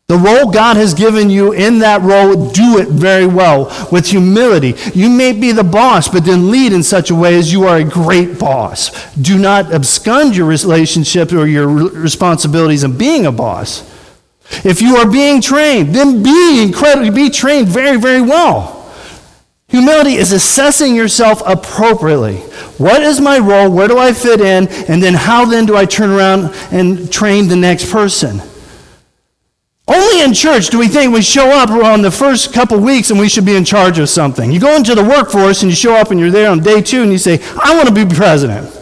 The 0.06 0.18
role 0.18 0.50
God 0.50 0.76
has 0.76 0.92
given 0.92 1.30
you 1.30 1.52
in 1.52 1.78
that 1.78 2.02
role, 2.02 2.50
do 2.50 2.78
it 2.78 2.88
very 2.88 3.26
well 3.26 3.64
with 3.90 4.06
humility. 4.06 4.75
You 4.92 5.09
may 5.09 5.33
be 5.33 5.50
the 5.50 5.64
boss, 5.64 6.09
but 6.09 6.26
then 6.26 6.50
lead 6.50 6.75
in 6.75 6.83
such 6.83 7.11
a 7.11 7.14
way 7.14 7.37
as 7.37 7.50
you 7.50 7.64
are 7.64 7.78
a 7.78 7.85
great 7.85 8.38
boss. 8.38 9.14
Do 9.14 9.38
not 9.38 9.73
abscond 9.73 10.37
your 10.37 10.47
relationship 10.47 11.33
or 11.33 11.47
your 11.47 11.66
responsibilities 11.66 12.85
of 12.85 12.99
being 12.99 13.25
a 13.25 13.33
boss. 13.33 13.90
If 14.62 14.83
you 14.83 14.97
are 14.97 15.11
being 15.11 15.40
trained, 15.40 15.94
then 15.94 16.23
be 16.23 16.62
incredibly 16.62 17.09
be 17.09 17.30
trained 17.30 17.68
very, 17.68 17.99
very 17.99 18.21
well. 18.21 18.84
Humility 19.75 20.14
is 20.14 20.31
assessing 20.31 20.95
yourself 20.95 21.43
appropriately. 21.45 22.37
What 22.78 23.02
is 23.02 23.21
my 23.21 23.40
role? 23.40 23.69
Where 23.69 23.88
do 23.88 23.99
I 23.99 24.12
fit 24.12 24.40
in? 24.40 24.69
And 24.88 25.02
then 25.02 25.14
how 25.14 25.47
then 25.47 25.66
do 25.66 25.76
I 25.76 25.85
turn 25.85 26.11
around 26.11 26.54
and 26.71 27.12
train 27.12 27.49
the 27.49 27.57
next 27.57 27.90
person? 27.90 28.40
Only 29.88 30.23
in 30.23 30.33
church 30.33 30.69
do 30.69 30.78
we 30.78 30.87
think 30.87 31.12
we 31.12 31.23
show 31.23 31.49
up 31.49 31.71
on 31.71 32.02
the 32.02 32.12
first 32.12 32.54
couple 32.54 32.78
weeks 32.78 33.11
and 33.11 33.19
we 33.19 33.28
should 33.28 33.45
be 33.45 33.57
in 33.57 33.64
charge 33.64 33.99
of 33.99 34.09
something. 34.09 34.52
You 34.52 34.61
go 34.61 34.76
into 34.76 34.95
the 34.95 35.02
workforce 35.02 35.62
and 35.62 35.73
you 35.73 35.75
show 35.75 35.97
up 35.97 36.12
and 36.12 36.21
you're 36.21 36.31
there 36.31 36.52
on 36.52 36.61
day 36.61 36.81
two 36.81 37.02
and 37.02 37.11
you 37.11 37.19
say, 37.19 37.40
I 37.61 37.75
want 37.75 37.88
to 37.88 37.93
be 37.93 38.07
president. 38.14 38.74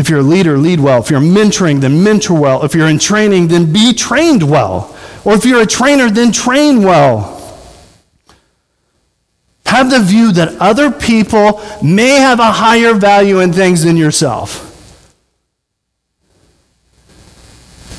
If 0.00 0.08
you're 0.08 0.20
a 0.20 0.22
leader, 0.22 0.56
lead 0.56 0.80
well. 0.80 1.02
If 1.02 1.10
you're 1.10 1.20
mentoring, 1.20 1.82
then 1.82 2.02
mentor 2.02 2.40
well. 2.40 2.64
If 2.64 2.74
you're 2.74 2.88
in 2.88 2.98
training, 2.98 3.48
then 3.48 3.70
be 3.70 3.92
trained 3.92 4.42
well. 4.42 4.96
Or 5.26 5.34
if 5.34 5.44
you're 5.44 5.60
a 5.60 5.66
trainer, 5.66 6.08
then 6.08 6.32
train 6.32 6.82
well. 6.82 7.36
Have 9.66 9.90
the 9.90 10.00
view 10.00 10.32
that 10.32 10.56
other 10.56 10.90
people 10.90 11.60
may 11.82 12.16
have 12.16 12.40
a 12.40 12.50
higher 12.50 12.94
value 12.94 13.40
in 13.40 13.52
things 13.52 13.84
than 13.84 13.98
yourself. 13.98 14.66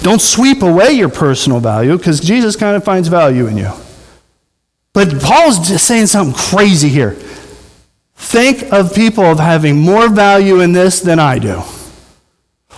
Don't 0.01 0.22
sweep 0.22 0.63
away 0.63 0.93
your 0.93 1.10
personal 1.10 1.60
value 1.60 1.96
because 1.98 2.20
Jesus 2.20 2.55
kind 2.55 2.75
of 2.75 2.84
finds 2.84 3.10
value 3.10 3.46
in 3.46 3.58
you. 3.58 3.70
But 4.93 5.22
Paul's 5.22 5.67
just 5.67 5.86
saying 5.86 6.08
something 6.08 6.34
crazy 6.34 6.89
here. 6.89 7.12
Think 8.15 8.74
of 8.74 8.96
people 8.96 9.24
of 9.24 9.38
having 9.38 9.77
more 9.77 10.10
value 10.10 10.62
in 10.62 10.72
this 10.72 11.00
than 11.00 11.20
I 11.20 11.38
do. 11.38 11.62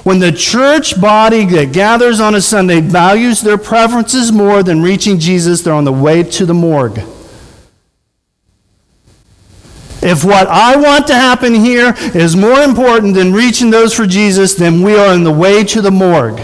When 0.03 0.19
the 0.19 0.33
church 0.33 0.99
body 0.99 1.45
that 1.45 1.71
gathers 1.71 2.19
on 2.19 2.35
a 2.35 2.41
Sunday 2.41 2.81
values 2.81 3.41
their 3.41 3.57
preferences 3.57 4.33
more 4.33 4.61
than 4.61 4.81
reaching 4.81 5.17
Jesus, 5.17 5.61
they're 5.61 5.73
on 5.73 5.85
the 5.85 5.93
way 5.93 6.23
to 6.23 6.45
the 6.45 6.53
morgue. 6.53 6.99
If 10.01 10.25
what 10.25 10.47
I 10.47 10.75
want 10.75 11.07
to 11.07 11.15
happen 11.15 11.53
here 11.53 11.93
is 12.13 12.35
more 12.35 12.59
important 12.59 13.15
than 13.15 13.31
reaching 13.31 13.69
those 13.69 13.93
for 13.93 14.05
Jesus, 14.05 14.53
then 14.55 14.81
we 14.81 14.97
are 14.97 15.13
on 15.13 15.23
the 15.23 15.31
way 15.31 15.63
to 15.63 15.81
the 15.81 15.91
morgue. 15.91 16.41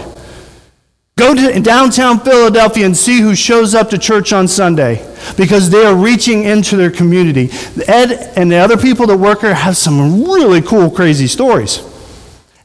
Go 1.18 1.34
to 1.34 1.60
downtown 1.60 2.20
Philadelphia 2.20 2.86
and 2.86 2.96
see 2.96 3.20
who 3.20 3.34
shows 3.34 3.74
up 3.74 3.90
to 3.90 3.98
church 3.98 4.32
on 4.32 4.48
Sunday 4.48 5.06
because 5.36 5.68
they 5.68 5.84
are 5.84 5.94
reaching 5.94 6.44
into 6.44 6.78
their 6.78 6.90
community. 6.90 7.50
Ed 7.86 8.32
and 8.36 8.50
the 8.50 8.56
other 8.56 8.78
people 8.78 9.06
that 9.08 9.18
work 9.18 9.42
here 9.42 9.52
have 9.52 9.76
some 9.76 10.24
really 10.24 10.62
cool, 10.62 10.90
crazy 10.90 11.26
stories. 11.26 11.89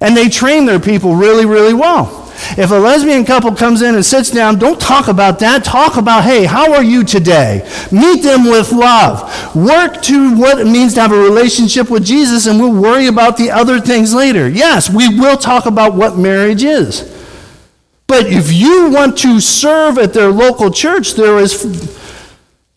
And 0.06 0.16
they 0.16 0.30
train 0.30 0.68
their 0.68 0.80
people 0.80 1.16
really, 1.16 1.48
really 1.48 1.74
well. 1.74 2.32
If 2.60 2.70
a 2.70 2.76
lesbian 2.76 3.26
couple 3.26 3.56
comes 3.56 3.82
in 3.82 3.96
and 3.96 4.06
sits 4.06 4.30
down, 4.30 4.60
don't 4.60 4.80
talk 4.80 5.08
about 5.08 5.40
that. 5.40 5.64
Talk 5.64 5.98
about, 5.98 6.26
hey, 6.26 6.46
how 6.46 6.74
are 6.74 6.84
you 6.84 7.04
today? 7.04 7.68
Meet 7.92 8.22
them 8.22 8.44
with 8.44 8.72
love. 8.72 9.56
Work 9.56 10.04
to 10.04 10.36
what 10.36 10.60
it 10.60 10.68
means 10.68 10.94
to 10.94 11.02
have 11.02 11.12
a 11.12 11.18
relationship 11.18 11.90
with 11.90 12.06
Jesus, 12.06 12.46
and 12.46 12.60
we'll 12.60 12.80
worry 12.80 13.08
about 13.08 13.36
the 13.38 13.50
other 13.50 13.80
things 13.80 14.14
later. 14.14 14.48
Yes, 14.48 14.92
we 14.92 15.10
will 15.10 15.38
talk 15.38 15.66
about 15.66 15.96
what 15.96 16.20
marriage 16.20 16.64
is. 16.64 17.12
But 18.06 18.28
if 18.28 18.54
you 18.54 18.92
want 18.92 19.18
to 19.20 19.40
serve 19.40 19.98
at 19.98 20.14
their 20.14 20.30
local 20.30 20.70
church, 20.70 21.16
there 21.16 21.40
is, 21.40 21.98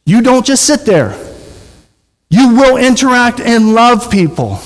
you 0.06 0.23
don't 0.23 0.47
just 0.47 0.64
sit 0.64 0.87
there. 0.87 1.14
You 2.30 2.54
will 2.54 2.78
interact 2.78 3.38
and 3.38 3.75
love 3.75 4.11
people. 4.11 4.61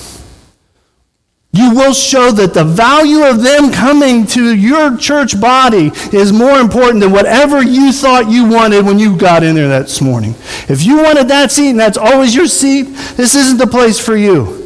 You 1.55 1.75
will 1.75 1.93
show 1.93 2.31
that 2.31 2.55
the 2.55 2.63
value 2.63 3.23
of 3.23 3.43
them 3.43 3.71
coming 3.71 4.25
to 4.27 4.55
your 4.55 4.97
church 4.97 5.39
body 5.39 5.91
is 6.11 6.33
more 6.33 6.57
important 6.57 6.99
than 6.99 7.11
whatever 7.11 7.61
you 7.61 7.91
thought 7.91 8.27
you 8.27 8.49
wanted 8.49 8.83
when 8.83 8.97
you 8.97 9.15
got 9.15 9.43
in 9.43 9.53
there 9.53 9.67
this 9.67 10.01
morning. 10.01 10.33
If 10.67 10.83
you 10.83 10.97
wanted 11.03 11.27
that 11.27 11.51
seat 11.51 11.69
and 11.69 11.79
that's 11.79 11.97
always 11.97 12.33
your 12.33 12.47
seat, 12.47 12.85
this 13.17 13.35
isn't 13.35 13.59
the 13.59 13.67
place 13.67 14.03
for 14.03 14.17
you. 14.17 14.61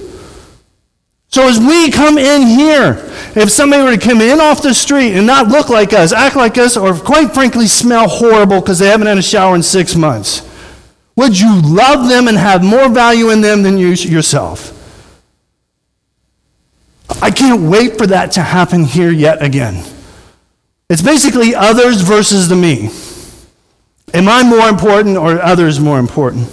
So 1.28 1.46
as 1.46 1.60
we 1.60 1.92
come 1.92 2.18
in 2.18 2.44
here, 2.48 2.94
if 3.36 3.52
somebody 3.52 3.84
were 3.84 3.98
to 3.98 4.02
come 4.02 4.22
in 4.22 4.40
off 4.40 4.62
the 4.62 4.74
street 4.74 5.12
and 5.12 5.28
not 5.28 5.50
look 5.50 5.68
like 5.68 5.92
us, 5.92 6.14
act 6.14 6.38
like 6.38 6.58
us, 6.58 6.78
or 6.78 6.94
quite 6.94 7.34
frankly 7.34 7.68
smell 7.68 8.08
horrible 8.08 8.62
because 8.62 8.80
they 8.80 8.88
haven't 8.88 9.08
had 9.08 9.18
a 9.18 9.22
shower 9.22 9.56
in 9.56 9.62
six 9.62 9.94
months, 9.94 10.50
would 11.18 11.38
you 11.38 11.62
love 11.66 12.08
them 12.08 12.30
and 12.30 12.38
have 12.38 12.64
more 12.64 12.88
value 12.88 13.30
in 13.30 13.42
them 13.42 13.62
than 13.64 13.78
you 13.78 13.90
yourself? 13.90 14.77
I 17.22 17.32
can't 17.32 17.70
wait 17.70 17.98
for 17.98 18.08
that 18.08 18.34
to 18.34 18.42
happen 18.42 18.84
here 18.84 19.12
yet 19.12 19.42
again. 19.42 19.84
It's 20.90 21.02
basically 21.02 21.56
others 21.56 22.02
versus 22.02 22.48
the 22.48 22.56
me. 22.56 22.90
Am 24.14 24.30
I 24.30 24.44
more 24.44 24.70
important 24.70 25.18
or 25.18 25.42
others 25.42 25.80
more 25.80 26.00
important? 26.00 26.50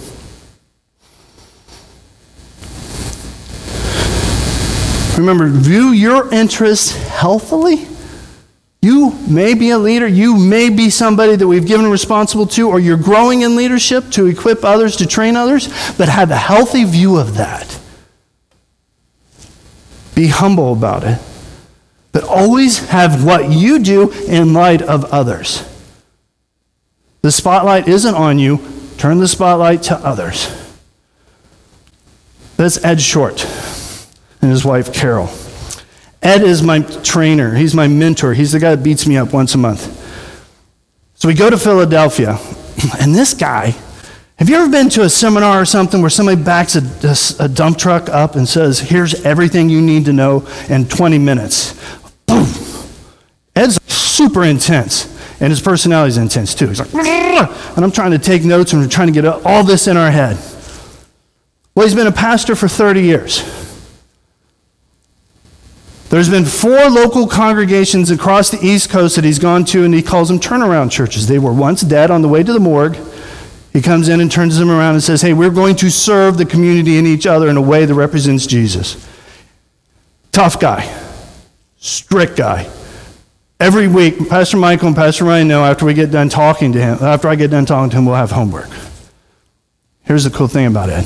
Remember, 5.17 5.47
view 5.47 5.89
your 5.89 6.33
interests 6.33 6.91
healthily. 7.07 7.87
You 8.81 9.11
may 9.27 9.53
be 9.53 9.69
a 9.69 9.77
leader, 9.77 10.07
you 10.07 10.37
may 10.37 10.69
be 10.69 10.89
somebody 10.89 11.35
that 11.37 11.47
we've 11.47 11.65
given 11.65 11.89
responsible 11.89 12.45
to, 12.47 12.69
or 12.69 12.79
you're 12.79 12.97
growing 12.97 13.41
in 13.41 13.55
leadership 13.55 14.09
to 14.11 14.27
equip 14.27 14.63
others, 14.65 14.97
to 14.97 15.07
train 15.07 15.35
others, 15.35 15.69
but 15.97 16.09
have 16.09 16.29
a 16.29 16.35
healthy 16.35 16.83
view 16.83 17.17
of 17.17 17.35
that. 17.37 17.74
Be 20.15 20.27
humble 20.27 20.73
about 20.73 21.03
it, 21.03 21.19
but 22.11 22.23
always 22.23 22.87
have 22.87 23.23
what 23.23 23.51
you 23.51 23.79
do 23.79 24.11
in 24.11 24.53
light 24.53 24.81
of 24.81 25.05
others. 25.05 25.63
The 27.21 27.31
spotlight 27.31 27.87
isn't 27.87 28.15
on 28.15 28.39
you, 28.39 28.59
turn 28.97 29.19
the 29.19 29.27
spotlight 29.27 29.83
to 29.83 29.95
others. 29.97 30.49
Let's 32.57 32.79
short. 33.01 33.45
and 34.41 34.49
his 34.49 34.63
wife, 34.63 34.93
Carol. 34.93 35.29
Ed 36.21 36.41
is 36.41 36.63
my 36.63 36.79
trainer. 36.79 37.53
He's 37.53 37.75
my 37.75 37.87
mentor. 37.87 38.33
He's 38.33 38.51
the 38.51 38.59
guy 38.59 38.75
that 38.75 38.83
beats 38.83 39.05
me 39.05 39.17
up 39.17 39.33
once 39.33 39.53
a 39.53 39.57
month. 39.57 40.01
So 41.15 41.27
we 41.27 41.33
go 41.33 41.49
to 41.49 41.57
Philadelphia, 41.57 42.39
and 42.99 43.13
this 43.13 43.33
guy, 43.33 43.75
have 44.37 44.49
you 44.49 44.57
ever 44.57 44.69
been 44.69 44.89
to 44.89 45.03
a 45.03 45.09
seminar 45.09 45.61
or 45.61 45.65
something 45.65 46.01
where 46.01 46.09
somebody 46.09 46.41
backs 46.41 46.75
a, 46.75 47.43
a, 47.43 47.47
dump 47.47 47.77
truck 47.77 48.09
up 48.09 48.35
and 48.35 48.47
says, 48.47 48.79
Here's 48.79 49.23
everything 49.23 49.69
you 49.69 49.81
need 49.81 50.05
to 50.05 50.13
know 50.13 50.45
in 50.69 50.87
20 50.87 51.17
minutes? 51.19 51.73
Boom. 52.25 52.45
Ed's 53.55 53.79
super 53.87 54.43
intense, 54.43 55.05
and 55.39 55.49
his 55.49 55.61
personality 55.61 56.09
is 56.09 56.17
intense 56.17 56.53
too. 56.53 56.67
He's 56.67 56.79
like, 56.79 56.93
and 56.93 57.83
I'm 57.83 57.91
trying 57.91 58.11
to 58.11 58.19
take 58.19 58.43
notes 58.43 58.73
and 58.73 58.81
we're 58.81 58.89
trying 58.89 59.07
to 59.07 59.13
get 59.13 59.25
all 59.25 59.63
this 59.63 59.87
in 59.87 59.95
our 59.95 60.11
head. 60.11 60.37
Well, 61.73 61.85
he's 61.85 61.95
been 61.95 62.07
a 62.07 62.11
pastor 62.11 62.55
for 62.55 62.67
30 62.67 63.01
years. 63.01 63.43
There's 66.09 66.29
been 66.29 66.45
four 66.45 66.89
local 66.89 67.27
congregations 67.27 68.11
across 68.11 68.49
the 68.49 68.65
East 68.65 68.89
Coast 68.89 69.15
that 69.15 69.25
he's 69.25 69.39
gone 69.39 69.65
to, 69.65 69.83
and 69.83 69.93
he 69.93 70.01
calls 70.01 70.27
them 70.27 70.39
turnaround 70.39 70.91
churches. 70.91 71.27
They 71.27 71.39
were 71.39 71.51
once 71.51 71.81
dead 71.81 72.11
on 72.11 72.21
the 72.21 72.27
way 72.27 72.43
to 72.43 72.53
the 72.53 72.59
morgue. 72.59 72.97
He 73.75 73.81
comes 73.81 74.07
in 74.07 74.21
and 74.21 74.31
turns 74.31 74.57
them 74.57 74.71
around 74.71 74.93
and 74.93 75.03
says, 75.03 75.21
Hey, 75.21 75.33
we're 75.33 75.49
going 75.49 75.75
to 75.75 75.91
serve 75.91 76.37
the 76.37 76.45
community 76.45 76.97
and 76.97 77.05
each 77.05 77.27
other 77.27 77.49
in 77.49 77.57
a 77.57 77.61
way 77.61 77.83
that 77.83 77.93
represents 77.93 78.47
Jesus. 78.47 79.05
Tough 80.31 80.61
guy, 80.61 80.89
strict 81.75 82.37
guy. 82.37 82.71
Every 83.59 83.89
week, 83.89 84.29
Pastor 84.29 84.55
Michael 84.55 84.87
and 84.87 84.95
Pastor 84.95 85.25
Ryan 85.25 85.49
know 85.49 85.65
after 85.65 85.85
we 85.85 85.93
get 85.93 86.09
done 86.09 86.29
talking 86.29 86.71
to 86.71 86.81
him, 86.81 86.99
after 87.01 87.27
I 87.27 87.35
get 87.35 87.51
done 87.51 87.65
talking 87.65 87.89
to 87.89 87.97
him, 87.97 88.05
we'll 88.05 88.15
have 88.15 88.31
homework. 88.31 88.69
Here's 90.03 90.23
the 90.23 90.29
cool 90.29 90.47
thing 90.47 90.67
about 90.67 90.89
Ed 90.89 91.05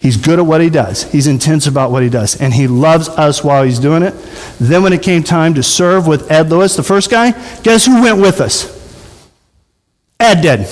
He's 0.00 0.16
good 0.16 0.40
at 0.40 0.46
what 0.46 0.60
he 0.60 0.70
does. 0.70 1.04
He's 1.12 1.28
intense 1.28 1.68
about 1.68 1.92
what 1.92 2.02
he 2.02 2.08
does. 2.08 2.40
And 2.40 2.52
he 2.52 2.66
loves 2.66 3.08
us 3.08 3.44
while 3.44 3.62
he's 3.62 3.78
doing 3.78 4.02
it. 4.02 4.14
Then, 4.58 4.82
when 4.82 4.92
it 4.92 5.00
came 5.00 5.22
time 5.22 5.54
to 5.54 5.62
serve 5.62 6.08
with 6.08 6.28
Ed 6.28 6.50
Lewis, 6.50 6.74
the 6.74 6.82
first 6.82 7.08
guy, 7.08 7.30
guess 7.62 7.86
who 7.86 8.02
went 8.02 8.20
with 8.20 8.40
us? 8.40 8.66
Ed 10.18 10.40
did. 10.40 10.66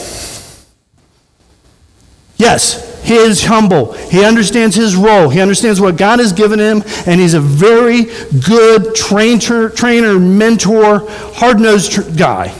Yes, 2.42 3.04
he 3.04 3.14
is 3.14 3.44
humble. 3.44 3.92
He 3.92 4.24
understands 4.24 4.74
his 4.74 4.96
role. 4.96 5.28
He 5.28 5.40
understands 5.40 5.80
what 5.80 5.96
God 5.96 6.18
has 6.18 6.32
given 6.32 6.58
him, 6.58 6.82
and 7.06 7.20
he's 7.20 7.34
a 7.34 7.40
very 7.40 8.06
good 8.44 8.96
trainer, 8.96 9.68
trainer 9.70 10.18
mentor, 10.18 11.08
hard 11.08 11.60
nosed 11.60 11.92
tr- 11.92 12.02
guy. 12.16 12.52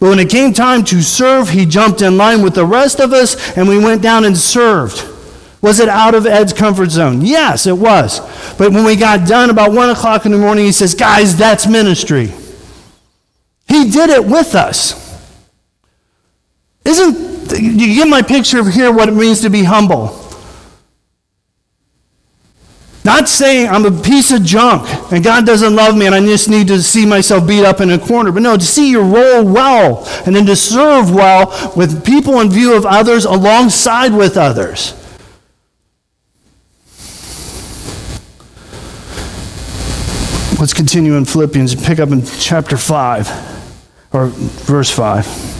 But 0.00 0.08
when 0.08 0.18
it 0.18 0.30
came 0.30 0.52
time 0.52 0.82
to 0.86 1.00
serve, 1.00 1.50
he 1.50 1.64
jumped 1.64 2.02
in 2.02 2.16
line 2.16 2.42
with 2.42 2.56
the 2.56 2.66
rest 2.66 2.98
of 2.98 3.12
us, 3.12 3.56
and 3.56 3.68
we 3.68 3.78
went 3.78 4.02
down 4.02 4.24
and 4.24 4.36
served. 4.36 5.06
Was 5.62 5.78
it 5.78 5.88
out 5.88 6.16
of 6.16 6.26
Ed's 6.26 6.52
comfort 6.52 6.90
zone? 6.90 7.22
Yes, 7.22 7.68
it 7.68 7.78
was. 7.78 8.18
But 8.56 8.72
when 8.72 8.84
we 8.84 8.96
got 8.96 9.28
done 9.28 9.48
about 9.48 9.70
1 9.70 9.90
o'clock 9.90 10.26
in 10.26 10.32
the 10.32 10.38
morning, 10.38 10.64
he 10.64 10.72
says, 10.72 10.96
Guys, 10.96 11.36
that's 11.36 11.68
ministry. 11.68 12.32
He 13.68 13.92
did 13.92 14.10
it 14.10 14.24
with 14.24 14.56
us. 14.56 15.06
Isn't, 16.84 17.29
you 17.58 17.94
get 17.94 18.08
my 18.08 18.22
picture 18.22 18.68
here 18.68 18.92
what 18.92 19.08
it 19.08 19.14
means 19.14 19.40
to 19.40 19.50
be 19.50 19.64
humble? 19.64 20.16
Not 23.02 23.28
saying 23.28 23.68
I'm 23.68 23.86
a 23.86 24.02
piece 24.02 24.30
of 24.30 24.42
junk 24.44 24.86
and 25.10 25.24
God 25.24 25.46
doesn't 25.46 25.74
love 25.74 25.96
me 25.96 26.06
and 26.06 26.14
I 26.14 26.20
just 26.20 26.50
need 26.50 26.68
to 26.68 26.82
see 26.82 27.06
myself 27.06 27.48
beat 27.48 27.64
up 27.64 27.80
in 27.80 27.90
a 27.90 27.98
corner, 27.98 28.30
but 28.30 28.42
no, 28.42 28.56
to 28.56 28.64
see 28.64 28.90
your 28.90 29.04
role 29.04 29.44
well 29.44 30.06
and 30.26 30.36
then 30.36 30.44
to 30.46 30.54
serve 30.54 31.14
well 31.14 31.72
with 31.76 32.04
people 32.04 32.40
in 32.40 32.50
view 32.50 32.74
of 32.74 32.84
others 32.84 33.24
alongside 33.24 34.12
with 34.12 34.36
others. 34.36 34.94
Let's 40.60 40.74
continue 40.74 41.14
in 41.14 41.24
Philippians 41.24 41.72
and 41.72 41.82
pick 41.82 42.00
up 42.00 42.10
in 42.10 42.22
chapter 42.22 42.76
5, 42.76 44.12
or 44.12 44.26
verse 44.26 44.90
5. 44.90 45.59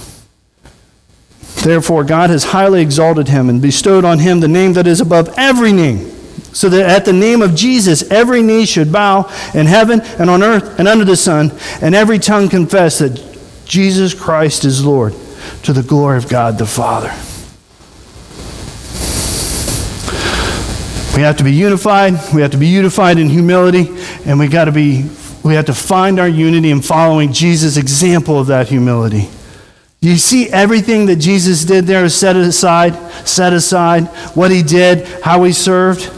Therefore, 1.63 2.03
God 2.03 2.31
has 2.31 2.45
highly 2.45 2.81
exalted 2.81 3.27
him 3.27 3.47
and 3.47 3.61
bestowed 3.61 4.03
on 4.03 4.19
him 4.19 4.39
the 4.39 4.47
name 4.47 4.73
that 4.73 4.87
is 4.87 4.99
above 4.99 5.33
every 5.37 5.71
name, 5.71 6.09
so 6.53 6.69
that 6.69 6.89
at 6.89 7.05
the 7.05 7.13
name 7.13 7.41
of 7.41 7.53
Jesus 7.53 8.09
every 8.09 8.41
knee 8.41 8.65
should 8.65 8.91
bow 8.91 9.31
in 9.53 9.67
heaven 9.67 10.01
and 10.01 10.29
on 10.29 10.41
earth 10.41 10.79
and 10.79 10.87
under 10.87 11.05
the 11.05 11.15
sun, 11.15 11.51
and 11.81 11.93
every 11.93 12.17
tongue 12.17 12.49
confess 12.49 12.97
that 12.97 13.27
Jesus 13.65 14.13
Christ 14.13 14.65
is 14.65 14.83
Lord, 14.83 15.13
to 15.63 15.71
the 15.71 15.83
glory 15.83 16.17
of 16.17 16.27
God 16.27 16.57
the 16.57 16.65
Father. 16.65 17.13
We 21.15 21.21
have 21.23 21.37
to 21.37 21.43
be 21.43 21.53
unified. 21.53 22.13
We 22.33 22.41
have 22.41 22.51
to 22.51 22.57
be 22.57 22.67
unified 22.67 23.19
in 23.19 23.29
humility, 23.29 23.89
and 24.25 24.39
we 24.39 24.47
got 24.47 24.65
to 24.65 24.71
be 24.71 25.09
we 25.43 25.55
have 25.55 25.65
to 25.65 25.73
find 25.73 26.19
our 26.19 26.27
unity 26.27 26.71
in 26.71 26.81
following 26.81 27.33
Jesus' 27.33 27.77
example 27.77 28.39
of 28.39 28.47
that 28.47 28.67
humility. 28.67 29.29
You 30.01 30.17
see 30.17 30.49
everything 30.49 31.05
that 31.07 31.17
Jesus 31.17 31.63
did 31.63 31.85
there 31.85 32.03
is 32.03 32.15
set 32.15 32.35
aside, 32.35 32.95
set 33.27 33.53
aside, 33.53 34.05
what 34.35 34.51
he 34.51 34.63
did, 34.63 35.07
how 35.23 35.43
he 35.43 35.53
served. 35.53 36.11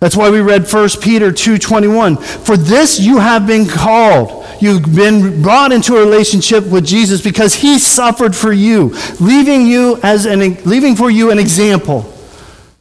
That's 0.00 0.16
why 0.16 0.30
we 0.30 0.40
read 0.40 0.66
1 0.66 1.00
Peter 1.02 1.30
2:21. 1.30 2.16
For 2.16 2.56
this 2.56 2.98
you 2.98 3.18
have 3.18 3.46
been 3.46 3.66
called. 3.66 4.46
You've 4.60 4.94
been 4.94 5.42
brought 5.42 5.72
into 5.72 5.96
a 5.96 6.00
relationship 6.00 6.66
with 6.66 6.86
Jesus 6.86 7.20
because 7.20 7.54
he 7.54 7.78
suffered 7.78 8.34
for 8.34 8.52
you, 8.52 8.94
leaving 9.20 9.66
you 9.66 9.98
as 10.02 10.26
an 10.26 10.56
leaving 10.64 10.96
for 10.96 11.10
you 11.10 11.30
an 11.30 11.38
example 11.38 12.10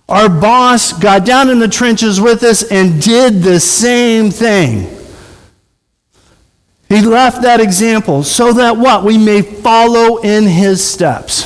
our 0.10 0.28
boss 0.28 0.92
got 0.92 1.24
down 1.24 1.50
in 1.50 1.60
the 1.60 1.68
trenches 1.68 2.20
with 2.20 2.44
us 2.44 2.64
and 2.64 3.00
did 3.02 3.44
the 3.44 3.60
same 3.60 4.32
thing. 4.32 4.88
He 6.90 7.02
left 7.02 7.44
that 7.44 7.60
example 7.60 8.24
so 8.24 8.54
that 8.54 8.78
what? 8.78 9.04
We 9.04 9.18
may 9.18 9.42
follow 9.42 10.18
in 10.18 10.46
his 10.46 10.84
steps. 10.84 11.44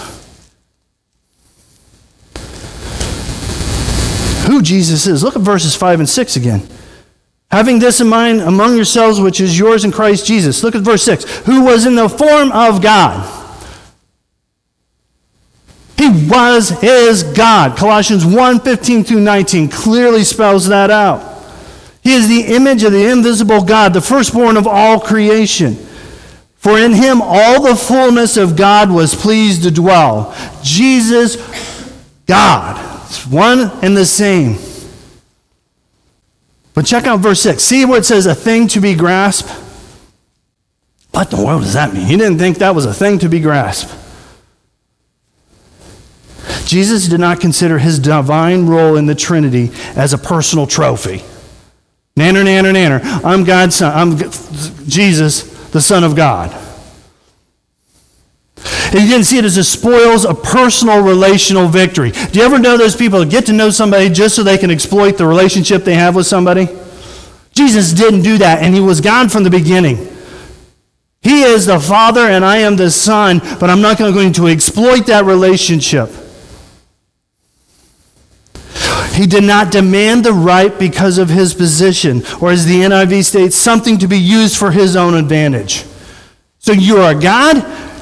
Who 4.48 4.62
Jesus 4.62 5.06
is. 5.06 5.22
Look 5.24 5.36
at 5.36 5.42
verses 5.42 5.76
5 5.76 6.00
and 6.00 6.10
6 6.10 6.36
again. 6.36 6.68
Having 7.52 7.80
this 7.80 8.02
in 8.02 8.08
mind 8.08 8.42
among 8.42 8.76
yourselves, 8.76 9.20
which 9.20 9.40
is 9.40 9.60
yours 9.60 9.86
in 9.86 9.92
Christ 9.92 10.26
Jesus. 10.26 10.64
Look 10.64 10.76
at 10.76 10.82
verse 10.82 11.04
6. 11.04 11.46
Who 11.46 11.64
was 11.64 11.86
in 11.86 11.96
the 11.96 12.10
form 12.10 12.52
of 12.52 12.82
God 12.82 13.42
he 16.04 16.28
was 16.28 16.70
his 16.82 17.24
God. 17.24 17.78
Colossians 17.78 18.26
1 18.26 18.60
15 18.60 19.04
through 19.06 19.22
19 19.22 19.70
clearly 19.70 20.24
spells 20.24 20.68
that 20.68 20.92
out. 20.92 21.33
He 22.04 22.14
is 22.14 22.28
the 22.28 22.54
image 22.54 22.84
of 22.84 22.92
the 22.92 23.10
invisible 23.10 23.64
God, 23.64 23.94
the 23.94 24.02
firstborn 24.02 24.58
of 24.58 24.68
all 24.68 25.00
creation. 25.00 25.76
For 26.58 26.78
in 26.78 26.94
him 26.94 27.22
all 27.22 27.64
the 27.64 27.76
fullness 27.76 28.38
of 28.38 28.56
God 28.56 28.92
was 28.92 29.16
pleased 29.16 29.64
to 29.64 29.72
dwell. 29.72 30.36
Jesus, 30.62 31.38
God. 32.26 33.06
It's 33.06 33.26
one 33.26 33.72
and 33.82 33.96
the 33.96 34.06
same. 34.06 34.58
But 36.74 36.86
check 36.86 37.06
out 37.06 37.20
verse 37.20 37.42
6. 37.42 37.64
See 37.64 37.86
where 37.86 38.00
it 38.00 38.06
says 38.06 38.26
a 38.26 38.36
thing 38.36 38.68
to 38.70 38.82
be 38.82 38.96
grasped? 38.96 39.50
What 41.12 41.30
the 41.30 41.38
world 41.38 41.62
does 41.62 41.74
that 41.74 41.94
mean? 41.94 42.06
He 42.06 42.18
didn't 42.18 42.40
think 42.40 42.58
that 42.58 42.74
was 42.74 42.86
a 42.86 42.94
thing 42.94 43.20
to 43.20 43.30
be 43.30 43.40
grasped. 43.40 43.94
Jesus 46.66 47.08
did 47.08 47.20
not 47.20 47.40
consider 47.40 47.78
his 47.78 48.00
divine 48.00 48.66
role 48.66 48.98
in 48.98 49.06
the 49.06 49.16
Trinity 49.16 49.72
as 49.96 50.12
a 50.14 50.18
personal 50.18 50.66
trophy. 50.66 51.22
Nanner, 52.18 52.44
nanner, 52.44 52.72
nanner. 52.72 53.24
I'm 53.24 53.44
God's 53.44 53.76
son. 53.76 53.92
I'm 53.96 54.18
Jesus, 54.88 55.44
the 55.70 55.82
Son 55.82 56.04
of 56.04 56.16
God. 56.16 56.52
And 58.66 59.02
he 59.02 59.08
didn't 59.08 59.26
see 59.26 59.40
it 59.40 59.46
as 59.46 59.58
a 59.58 59.64
spoils 59.64 60.24
a 60.24 60.36
personal 60.36 61.02
relational 61.02 61.68
victory. 61.68 62.12
Do 62.12 62.40
you 62.40 62.46
ever 62.46 62.60
know 62.60 62.78
those 62.78 62.96
people 62.96 63.20
that 63.20 63.32
get 63.32 63.48
to 63.48 63.54
know 63.54 63.72
somebody 63.72 64.10
just 64.10 64.36
so 64.36 64.44
they 64.44 64.60
can 64.60 64.70
exploit 64.70 65.18
the 65.18 65.26
relationship 65.26 65.84
they 65.84 65.96
have 65.96 66.16
with 66.16 66.28
somebody? 66.28 66.68
Jesus 67.54 67.92
didn't 67.92 68.22
do 68.22 68.38
that, 68.38 68.62
and 68.62 68.74
he 68.74 68.80
was 68.80 69.02
God 69.02 69.32
from 69.32 69.44
the 69.44 69.50
beginning. 69.50 69.98
He 71.22 71.42
is 71.42 71.66
the 71.66 71.80
Father, 71.80 72.22
and 72.22 72.46
I 72.46 72.58
am 72.58 72.76
the 72.76 72.92
Son, 72.92 73.40
but 73.60 73.70
I'm 73.70 73.82
not 73.82 73.98
going 73.98 74.34
to 74.34 74.48
exploit 74.48 75.08
that 75.08 75.26
relationship. 75.26 76.10
He 79.14 79.28
did 79.28 79.44
not 79.44 79.72
demand 79.72 80.26
the 80.26 80.34
right 80.34 80.78
because 80.78 81.18
of 81.18 81.30
his 81.30 81.54
position, 81.54 82.24
or 82.42 82.52
as 82.52 82.66
the 82.66 82.82
NIV 82.82 83.24
states, 83.24 83.56
something 83.56 83.98
to 84.00 84.08
be 84.08 84.18
used 84.18 84.58
for 84.58 84.72
his 84.72 84.96
own 84.96 85.14
advantage. 85.14 85.86
So 86.60 86.72
you 86.72 86.98
are 86.98 87.14
God, 87.14 87.58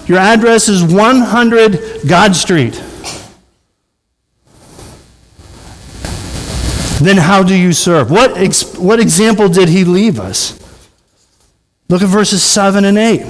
your 0.08 0.20
address 0.20 0.70
is 0.70 0.84
100 0.84 2.08
God 2.08 2.36
Street. 2.36 2.82
Then 7.02 7.18
how 7.18 7.42
do 7.42 7.56
you 7.56 7.74
serve? 7.74 8.12
What, 8.12 8.38
ex- 8.38 8.78
what 8.78 9.00
example 9.00 9.50
did 9.50 9.70
he 9.70 9.84
leave 9.84 10.20
us? 10.20 10.58
Look 11.90 12.04
at 12.04 12.10
verses 12.10 12.44
7 12.44 12.86
and 12.86 12.98
8. 12.98 13.26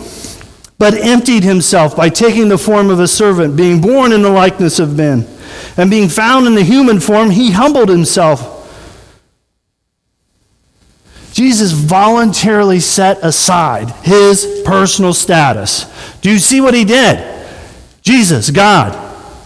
But 0.77 0.93
emptied 0.95 1.43
himself 1.43 1.95
by 1.95 2.09
taking 2.09 2.49
the 2.49 2.57
form 2.57 2.89
of 2.89 2.99
a 2.99 3.07
servant, 3.07 3.55
being 3.55 3.79
born 3.79 4.11
in 4.11 4.23
the 4.23 4.29
likeness 4.29 4.77
of 4.79 4.97
men. 4.97 5.25
And 5.77 5.89
being 5.89 6.09
found 6.09 6.47
in 6.47 6.55
the 6.55 6.63
human 6.63 6.99
form, 6.99 7.29
he 7.29 7.51
humbled 7.51 7.89
himself. 7.89 8.59
Jesus 11.33 11.71
voluntarily 11.71 12.79
set 12.79 13.19
aside 13.23 13.89
his 14.03 14.61
personal 14.65 15.13
status. 15.13 15.85
Do 16.21 16.29
you 16.29 16.39
see 16.39 16.59
what 16.59 16.73
he 16.73 16.83
did? 16.83 17.27
Jesus, 18.01 18.49
God. 18.49 18.93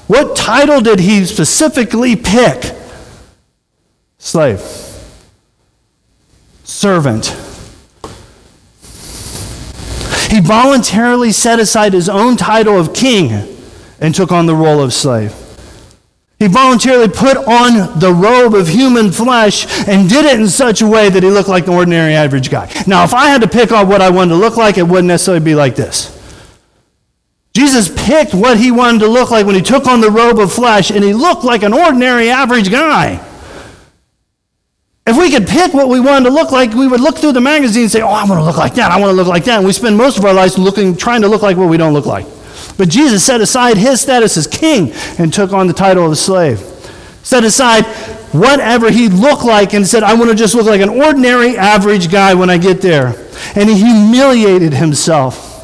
What 0.07 0.35
title 0.35 0.81
did 0.81 0.99
he 0.99 1.25
specifically 1.25 2.15
pick? 2.15 2.75
Slave. 4.17 4.61
Servant. 6.63 7.27
He 10.29 10.39
voluntarily 10.41 11.31
set 11.31 11.59
aside 11.59 11.93
his 11.93 12.09
own 12.09 12.35
title 12.35 12.79
of 12.79 12.93
king 12.93 13.57
and 13.99 14.13
took 14.13 14.31
on 14.31 14.47
the 14.47 14.55
role 14.55 14.81
of 14.81 14.93
slave. 14.93 15.33
He 16.45 16.51
voluntarily 16.51 17.07
put 17.07 17.37
on 17.37 17.99
the 17.99 18.13
robe 18.13 18.53
of 18.53 18.67
human 18.67 19.11
flesh 19.11 19.65
and 19.87 20.07
did 20.07 20.25
it 20.25 20.39
in 20.39 20.47
such 20.47 20.83
a 20.83 20.85
way 20.85 21.09
that 21.09 21.23
he 21.23 21.29
looked 21.31 21.49
like 21.49 21.65
an 21.65 21.73
ordinary 21.73 22.13
average 22.13 22.51
guy. 22.51 22.71
Now, 22.85 23.03
if 23.03 23.15
I 23.15 23.29
had 23.29 23.41
to 23.41 23.47
pick 23.47 23.71
on 23.71 23.87
what 23.87 23.99
I 23.99 24.11
wanted 24.11 24.33
to 24.33 24.35
look 24.35 24.55
like, 24.55 24.77
it 24.77 24.83
wouldn't 24.83 25.07
necessarily 25.07 25.43
be 25.43 25.55
like 25.55 25.75
this. 25.75 26.11
Jesus 27.55 27.91
picked 28.05 28.35
what 28.35 28.59
he 28.59 28.69
wanted 28.69 28.99
to 28.99 29.07
look 29.07 29.31
like 29.31 29.47
when 29.47 29.55
he 29.55 29.61
took 29.61 29.87
on 29.87 30.01
the 30.01 30.11
robe 30.11 30.37
of 30.37 30.53
flesh, 30.53 30.91
and 30.91 31.03
he 31.03 31.13
looked 31.15 31.43
like 31.43 31.63
an 31.63 31.73
ordinary 31.73 32.29
average 32.29 32.69
guy. 32.69 33.13
If 35.07 35.17
we 35.17 35.31
could 35.31 35.47
pick 35.47 35.73
what 35.73 35.89
we 35.89 35.99
wanted 35.99 36.25
to 36.25 36.35
look 36.35 36.51
like, 36.51 36.75
we 36.75 36.87
would 36.87 37.01
look 37.01 37.17
through 37.17 37.31
the 37.31 37.41
magazine 37.41 37.83
and 37.83 37.91
say, 37.91 38.01
Oh, 38.01 38.09
I 38.09 38.23
want 38.25 38.39
to 38.39 38.43
look 38.43 38.57
like 38.57 38.75
that. 38.75 38.91
I 38.91 38.99
want 38.99 39.09
to 39.09 39.15
look 39.15 39.27
like 39.27 39.45
that. 39.45 39.57
And 39.57 39.65
we 39.65 39.73
spend 39.73 39.97
most 39.97 40.19
of 40.19 40.25
our 40.25 40.33
lives 40.33 40.59
looking, 40.59 40.95
trying 40.95 41.21
to 41.21 41.27
look 41.27 41.41
like 41.41 41.57
what 41.57 41.69
we 41.69 41.77
don't 41.77 41.93
look 41.93 42.05
like. 42.05 42.27
But 42.77 42.89
Jesus 42.89 43.25
set 43.25 43.41
aside 43.41 43.77
his 43.77 44.01
status 44.01 44.37
as 44.37 44.47
king 44.47 44.91
and 45.17 45.33
took 45.33 45.53
on 45.53 45.67
the 45.67 45.73
title 45.73 46.05
of 46.05 46.11
a 46.11 46.15
slave. 46.15 46.59
Set 47.23 47.43
aside 47.43 47.85
whatever 48.33 48.91
he 48.91 49.07
looked 49.07 49.45
like 49.45 49.73
and 49.73 49.87
said, 49.87 50.03
I 50.03 50.13
want 50.13 50.29
to 50.29 50.35
just 50.35 50.55
look 50.55 50.65
like 50.65 50.81
an 50.81 50.89
ordinary, 50.89 51.57
average 51.57 52.11
guy 52.11 52.33
when 52.33 52.49
I 52.49 52.57
get 52.57 52.81
there. 52.81 53.15
And 53.55 53.69
he 53.69 53.77
humiliated 53.77 54.73
himself 54.73 55.55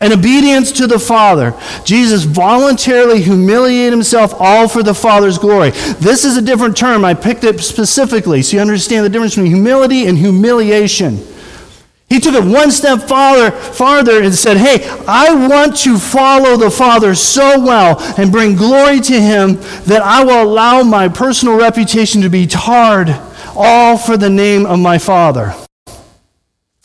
in 0.00 0.12
obedience 0.12 0.70
to 0.72 0.86
the 0.86 0.98
Father, 0.98 1.54
Jesus 1.84 2.22
voluntarily 2.22 3.20
humiliated 3.20 3.92
himself 3.92 4.32
all 4.38 4.68
for 4.68 4.84
the 4.84 4.94
Father's 4.94 5.38
glory. 5.38 5.70
This 5.70 6.24
is 6.24 6.36
a 6.36 6.42
different 6.42 6.76
term. 6.76 7.04
I 7.04 7.14
picked 7.14 7.42
it 7.42 7.58
specifically 7.60 8.42
so 8.42 8.56
you 8.56 8.60
understand 8.60 9.04
the 9.04 9.10
difference 9.10 9.34
between 9.34 9.52
humility 9.52 10.06
and 10.06 10.16
humiliation. 10.16 11.18
He 12.08 12.20
took 12.20 12.34
it 12.34 12.44
one 12.44 12.70
step 12.70 13.02
farther, 13.02 13.50
farther 13.50 14.22
and 14.22 14.34
said, 14.34 14.56
Hey, 14.56 14.88
I 15.06 15.46
want 15.46 15.76
to 15.78 15.98
follow 15.98 16.56
the 16.56 16.70
Father 16.70 17.14
so 17.14 17.60
well 17.62 18.00
and 18.16 18.32
bring 18.32 18.56
glory 18.56 19.00
to 19.00 19.20
Him 19.20 19.56
that 19.84 20.00
I 20.02 20.24
will 20.24 20.42
allow 20.42 20.82
my 20.82 21.08
personal 21.08 21.58
reputation 21.58 22.22
to 22.22 22.30
be 22.30 22.46
tarred, 22.46 23.10
all 23.54 23.98
for 23.98 24.16
the 24.16 24.30
name 24.30 24.64
of 24.64 24.78
my 24.78 24.96
Father. 24.96 25.54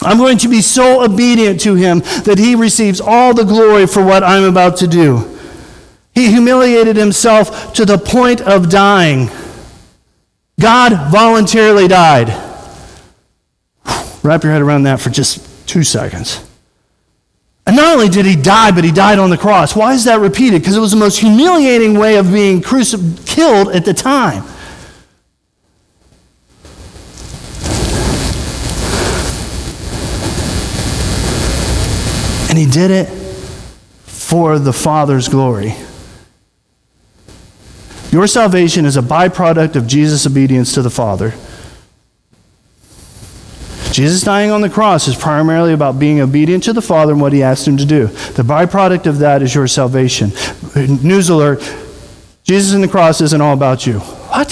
I'm 0.02 0.18
going 0.18 0.38
to 0.40 0.50
be 0.50 0.62
so 0.62 1.04
obedient 1.04 1.62
to 1.62 1.76
him 1.76 2.00
that 2.26 2.38
he 2.38 2.56
receives 2.56 3.00
all 3.00 3.34
the 3.34 3.46
glory 3.46 3.88
for 3.88 4.04
what 4.04 4.24
I'm 4.24 4.44
about 4.44 4.78
to 4.78 4.88
do. 4.88 5.40
He 6.14 6.30
humiliated 6.30 6.98
himself 6.98 7.74
to 7.74 7.86
the 7.86 7.98
point 7.98 8.42
of 8.42 8.70
dying. 8.70 9.30
God 10.60 11.12
voluntarily 11.12 11.88
died. 11.88 12.53
Wrap 14.24 14.44
your 14.44 14.54
head 14.54 14.62
around 14.62 14.84
that 14.84 15.02
for 15.02 15.10
just 15.10 15.68
two 15.68 15.84
seconds. 15.84 16.44
And 17.66 17.76
not 17.76 17.94
only 17.94 18.10
did 18.10 18.26
he 18.26 18.36
die, 18.36 18.72
but 18.72 18.84
he 18.84 18.92
died 18.92 19.20
on 19.20 19.30
the 19.30 19.38
cross. 19.38 19.76
Why 19.76 19.94
is 19.94 20.06
that 20.06 20.20
repeated? 20.20 20.62
Because 20.62 20.76
it 20.76 20.82
was 20.82 20.92
the 20.92 20.98
most 20.98 21.20
humiliating 21.20 21.98
way 21.98 22.18
of 22.18 22.32
being 22.32 22.62
cruci- 22.62 23.26
killed 23.28 23.70
at 23.70 23.86
the 23.86 23.94
time. 23.94 24.44
And 32.50 32.58
he 32.58 32.70
did 32.70 32.92
it 32.92 33.08
for 34.06 34.60
the 34.60 34.74
Father's 34.74 35.28
glory. 35.28 35.74
Your 38.12 38.28
salvation 38.28 38.86
is 38.86 38.96
a 38.96 39.02
byproduct 39.02 39.76
of 39.76 39.88
Jesus' 39.88 40.28
obedience 40.28 40.74
to 40.76 40.82
the 40.82 40.92
Father. 40.92 41.34
Jesus 43.94 44.22
dying 44.22 44.50
on 44.50 44.62
the 44.62 44.70
cross 44.72 45.08
is 45.08 45.16
primarily 45.16 45.72
about 45.72 46.00
being 46.00 46.20
obedient 46.20 46.64
to 46.64 46.74
the 46.74 46.82
Father 46.82 47.12
and 47.12 47.22
what 47.22 47.32
he 47.32 47.44
asked 47.44 47.68
him 47.68 47.78
to 47.78 47.86
do. 47.86 48.08
The 48.08 48.42
byproduct 48.42 49.06
of 49.06 49.20
that 49.20 49.44
is 49.44 49.54
your 49.54 49.68
salvation. 49.68 50.32
News 50.76 51.30
alert 51.30 51.62
Jesus 52.44 52.74
on 52.74 52.82
the 52.82 52.88
cross 52.88 53.22
isn't 53.22 53.40
all 53.40 53.54
about 53.54 53.86
you. 53.86 54.00
What? 54.00 54.50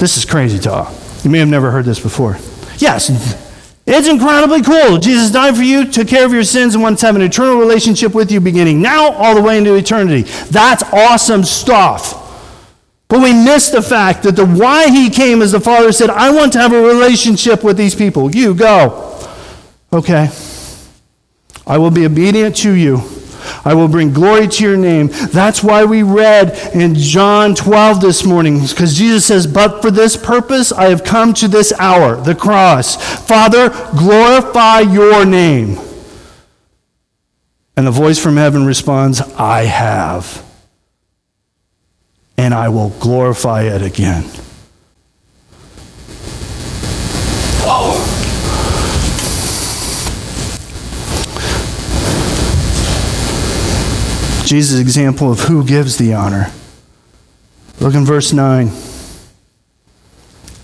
This 0.00 0.16
is 0.16 0.24
crazy 0.24 0.58
talk. 0.58 0.92
You 1.22 1.30
may 1.30 1.38
have 1.38 1.48
never 1.48 1.70
heard 1.70 1.84
this 1.84 2.00
before. 2.00 2.36
Yes, 2.78 3.08
it's 3.86 4.08
incredibly 4.08 4.62
cool. 4.62 4.98
Jesus 4.98 5.30
died 5.30 5.56
for 5.56 5.62
you, 5.62 5.88
took 5.88 6.08
care 6.08 6.26
of 6.26 6.32
your 6.32 6.42
sins, 6.42 6.74
and 6.74 6.82
wants 6.82 7.00
to 7.02 7.06
have 7.06 7.14
an 7.14 7.22
eternal 7.22 7.58
relationship 7.58 8.12
with 8.12 8.32
you 8.32 8.40
beginning 8.40 8.82
now 8.82 9.12
all 9.12 9.36
the 9.36 9.40
way 9.40 9.56
into 9.56 9.74
eternity. 9.76 10.22
That's 10.50 10.82
awesome 10.92 11.44
stuff. 11.44 12.25
But 13.08 13.22
we 13.22 13.32
miss 13.32 13.70
the 13.70 13.82
fact 13.82 14.24
that 14.24 14.34
the 14.36 14.46
why 14.46 14.88
he 14.88 15.10
came 15.10 15.40
is 15.40 15.52
the 15.52 15.60
Father 15.60 15.92
said, 15.92 16.10
I 16.10 16.30
want 16.30 16.52
to 16.54 16.58
have 16.58 16.72
a 16.72 16.82
relationship 16.82 17.62
with 17.62 17.76
these 17.76 17.94
people. 17.94 18.34
You 18.34 18.54
go. 18.54 19.28
Okay. 19.92 20.28
I 21.66 21.78
will 21.78 21.90
be 21.90 22.04
obedient 22.04 22.56
to 22.58 22.72
you. 22.72 23.02
I 23.64 23.74
will 23.74 23.88
bring 23.88 24.12
glory 24.12 24.48
to 24.48 24.64
your 24.64 24.76
name. 24.76 25.08
That's 25.32 25.62
why 25.62 25.84
we 25.84 26.02
read 26.02 26.58
in 26.74 26.94
John 26.94 27.54
12 27.54 28.00
this 28.00 28.24
morning, 28.24 28.60
because 28.60 28.96
Jesus 28.96 29.26
says, 29.26 29.46
But 29.46 29.82
for 29.82 29.90
this 29.90 30.16
purpose 30.16 30.72
I 30.72 30.86
have 30.86 31.04
come 31.04 31.32
to 31.34 31.48
this 31.48 31.72
hour, 31.78 32.16
the 32.16 32.34
cross. 32.34 32.96
Father, 33.26 33.68
glorify 33.96 34.80
your 34.80 35.24
name. 35.24 35.78
And 37.76 37.86
the 37.86 37.92
voice 37.92 38.20
from 38.20 38.36
heaven 38.36 38.64
responds, 38.64 39.20
I 39.20 39.64
have. 39.64 40.45
And 42.38 42.52
I 42.52 42.68
will 42.68 42.90
glorify 43.00 43.62
it 43.62 43.82
again. 43.82 44.24
Whoa. 47.64 48.16
Jesus' 54.46 54.78
example 54.78 55.32
of 55.32 55.40
who 55.40 55.64
gives 55.64 55.96
the 55.96 56.14
honor. 56.14 56.52
Look 57.80 57.94
in 57.94 58.04
verse 58.04 58.32
9. 58.32 58.70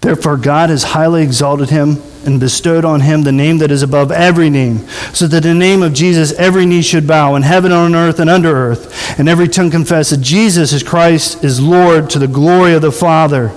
Therefore, 0.01 0.37
God 0.37 0.71
has 0.71 0.83
highly 0.83 1.23
exalted 1.23 1.71
him 1.71 2.03
and 2.27 2.41
bestowed 2.41 2.85
on 2.85 3.01
him 3.01 3.23
the 3.23 3.33
name 3.33 3.59
that 3.59 3.71
is 3.71 3.83
above 3.83 4.11
every 4.11 4.51
name, 4.51 4.79
so 5.13 5.27
that 5.27 5.45
in 5.45 5.59
the 5.59 5.65
name 5.65 5.83
of 5.83 5.93
Jesus 5.93 6.33
every 6.33 6.67
knee 6.67 6.83
should 6.83 7.07
bow 7.07 7.35
in 7.35 7.43
heaven, 7.43 7.73
on 7.73 7.95
earth, 7.95 8.19
and 8.19 8.31
under 8.31 8.55
earth, 8.55 9.19
and 9.19 9.29
every 9.29 9.49
tongue 9.49 9.71
confess 9.71 10.11
that 10.11 10.21
Jesus 10.21 10.73
is 10.73 10.83
Christ, 10.83 11.43
is 11.43 11.61
Lord, 11.61 12.11
to 12.11 12.19
the 12.19 12.29
glory 12.29 12.75
of 12.75 12.83
the 12.83 12.93
Father. 12.93 13.49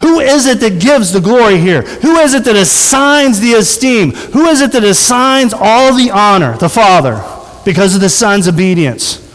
Who 0.00 0.20
is 0.20 0.46
it 0.46 0.60
that 0.60 0.80
gives 0.80 1.12
the 1.12 1.20
glory 1.20 1.58
here? 1.58 1.82
Who 1.82 2.16
is 2.16 2.34
it 2.34 2.44
that 2.44 2.56
assigns 2.56 3.40
the 3.40 3.54
esteem? 3.54 4.12
Who 4.12 4.46
is 4.46 4.60
it 4.60 4.72
that 4.72 4.84
assigns 4.84 5.52
all 5.52 5.94
the 5.94 6.10
honor? 6.10 6.56
The 6.56 6.70
Father 6.70 7.22
because 7.64 7.94
of 7.94 8.00
the 8.00 8.08
Son's 8.08 8.48
obedience. 8.48 9.26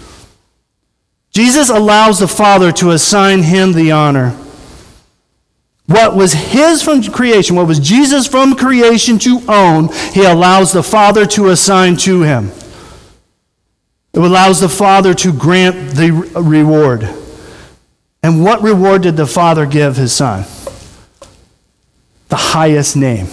Jesus 1.32 1.70
allows 1.70 2.20
the 2.20 2.28
Father 2.28 2.72
to 2.74 2.92
assign 2.92 3.44
him 3.44 3.74
the 3.74 3.92
honor. 3.92 4.36
What 5.88 6.16
was 6.16 6.34
his 6.34 6.82
from 6.82 7.04
creation, 7.04 7.56
what 7.56 7.68
was 7.68 7.80
Jesus 7.80 8.28
from 8.28 8.56
creation 8.56 9.20
to 9.20 9.42
own, 9.48 9.90
he 10.14 10.24
allows 10.24 10.72
the 10.72 10.82
Father 10.82 11.26
to 11.28 11.50
assign 11.50 11.98
to 11.98 12.24
him. 12.24 12.52
It 14.14 14.20
allows 14.20 14.62
the 14.62 14.70
Father 14.70 15.14
to 15.14 15.34
grant 15.34 15.92
the 15.92 16.32
uh, 16.36 16.42
reward. 16.42 17.04
And 18.24 18.44
what 18.44 18.62
reward 18.64 19.04
did 19.04 19.18
the 19.18 19.28
Father 19.28 19.66
give 19.66 19.98
his 19.98 20.14
Son? 20.14 20.46
The 22.30 22.38
highest 22.38 22.96
name. 22.96 23.28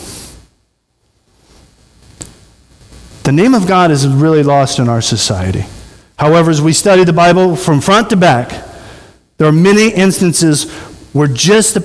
The 3.23 3.33
name 3.33 3.55
of 3.55 3.67
God 3.67 3.91
is 3.91 4.07
really 4.07 4.43
lost 4.43 4.79
in 4.79 4.89
our 4.89 5.01
society. 5.01 5.65
However, 6.19 6.51
as 6.51 6.61
we 6.61 6.73
study 6.73 7.05
the 7.05 7.13
Bible 7.13 7.57
from 7.57 7.81
front 7.81 8.11
to 8.11 8.17
back, 8.17 8.51
there 9.39 9.47
are 9.47 9.53
many 9.53 9.89
instances 9.89 10.65
where 11.13 11.29
just 11.29 11.75
the 11.75 11.81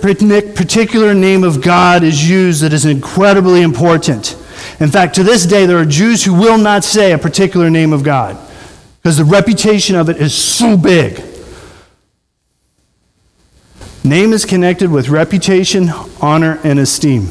particular 0.56 1.14
name 1.14 1.44
of 1.44 1.62
God 1.62 2.04
is 2.04 2.30
used 2.30 2.62
that 2.62 2.72
is 2.72 2.86
incredibly 2.86 3.62
important. 3.62 4.38
In 4.80 4.90
fact, 4.90 5.16
to 5.16 5.24
this 5.24 5.46
day, 5.46 5.66
there 5.66 5.78
are 5.78 5.86
Jews 5.86 6.24
who 6.24 6.34
will 6.34 6.58
not 6.58 6.84
say 6.84 7.12
a 7.12 7.18
particular 7.18 7.70
name 7.70 7.92
of 7.92 8.04
God 8.04 8.38
because 9.02 9.18
the 9.18 9.26
reputation 9.26 9.96
of 9.96 10.10
it 10.10 10.18
is 10.18 10.34
so 10.34 10.78
big. 10.78 11.22
Name 14.04 14.32
is 14.32 14.46
connected 14.46 14.90
with 14.90 15.10
reputation, 15.10 15.90
honor, 16.22 16.60
and 16.64 16.80
esteem. 16.80 17.28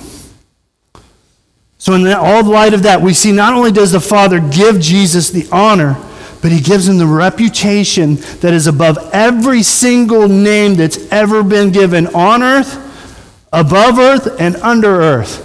So, 1.78 1.94
in 1.94 2.06
all 2.08 2.42
the 2.42 2.50
light 2.50 2.74
of 2.74 2.82
that, 2.82 3.00
we 3.00 3.14
see 3.14 3.32
not 3.32 3.54
only 3.54 3.70
does 3.70 3.92
the 3.92 4.00
Father 4.00 4.40
give 4.40 4.80
Jesus 4.80 5.30
the 5.30 5.48
honor, 5.50 5.96
but 6.42 6.52
he 6.52 6.60
gives 6.60 6.88
him 6.88 6.98
the 6.98 7.06
reputation 7.06 8.16
that 8.40 8.52
is 8.52 8.66
above 8.66 8.98
every 9.12 9.62
single 9.62 10.28
name 10.28 10.74
that's 10.74 11.10
ever 11.12 11.42
been 11.42 11.70
given 11.70 12.06
on 12.08 12.42
earth, 12.42 12.74
above 13.52 13.98
earth, 13.98 14.40
and 14.40 14.56
under 14.56 15.00
earth. 15.00 15.42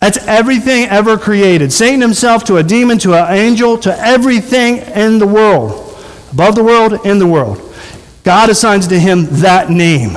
That's 0.00 0.18
everything 0.26 0.86
ever 0.86 1.16
created. 1.16 1.72
Satan 1.72 2.00
himself 2.00 2.42
to 2.44 2.56
a 2.56 2.62
demon, 2.62 2.98
to 2.98 3.14
an 3.14 3.34
angel, 3.36 3.78
to 3.78 3.96
everything 3.98 4.78
in 4.78 5.18
the 5.18 5.26
world, 5.26 5.96
above 6.32 6.56
the 6.56 6.64
world, 6.64 7.06
in 7.06 7.20
the 7.20 7.26
world. 7.26 7.72
God 8.24 8.50
assigns 8.50 8.88
to 8.88 8.98
him 8.98 9.26
that 9.40 9.70
name. 9.70 10.16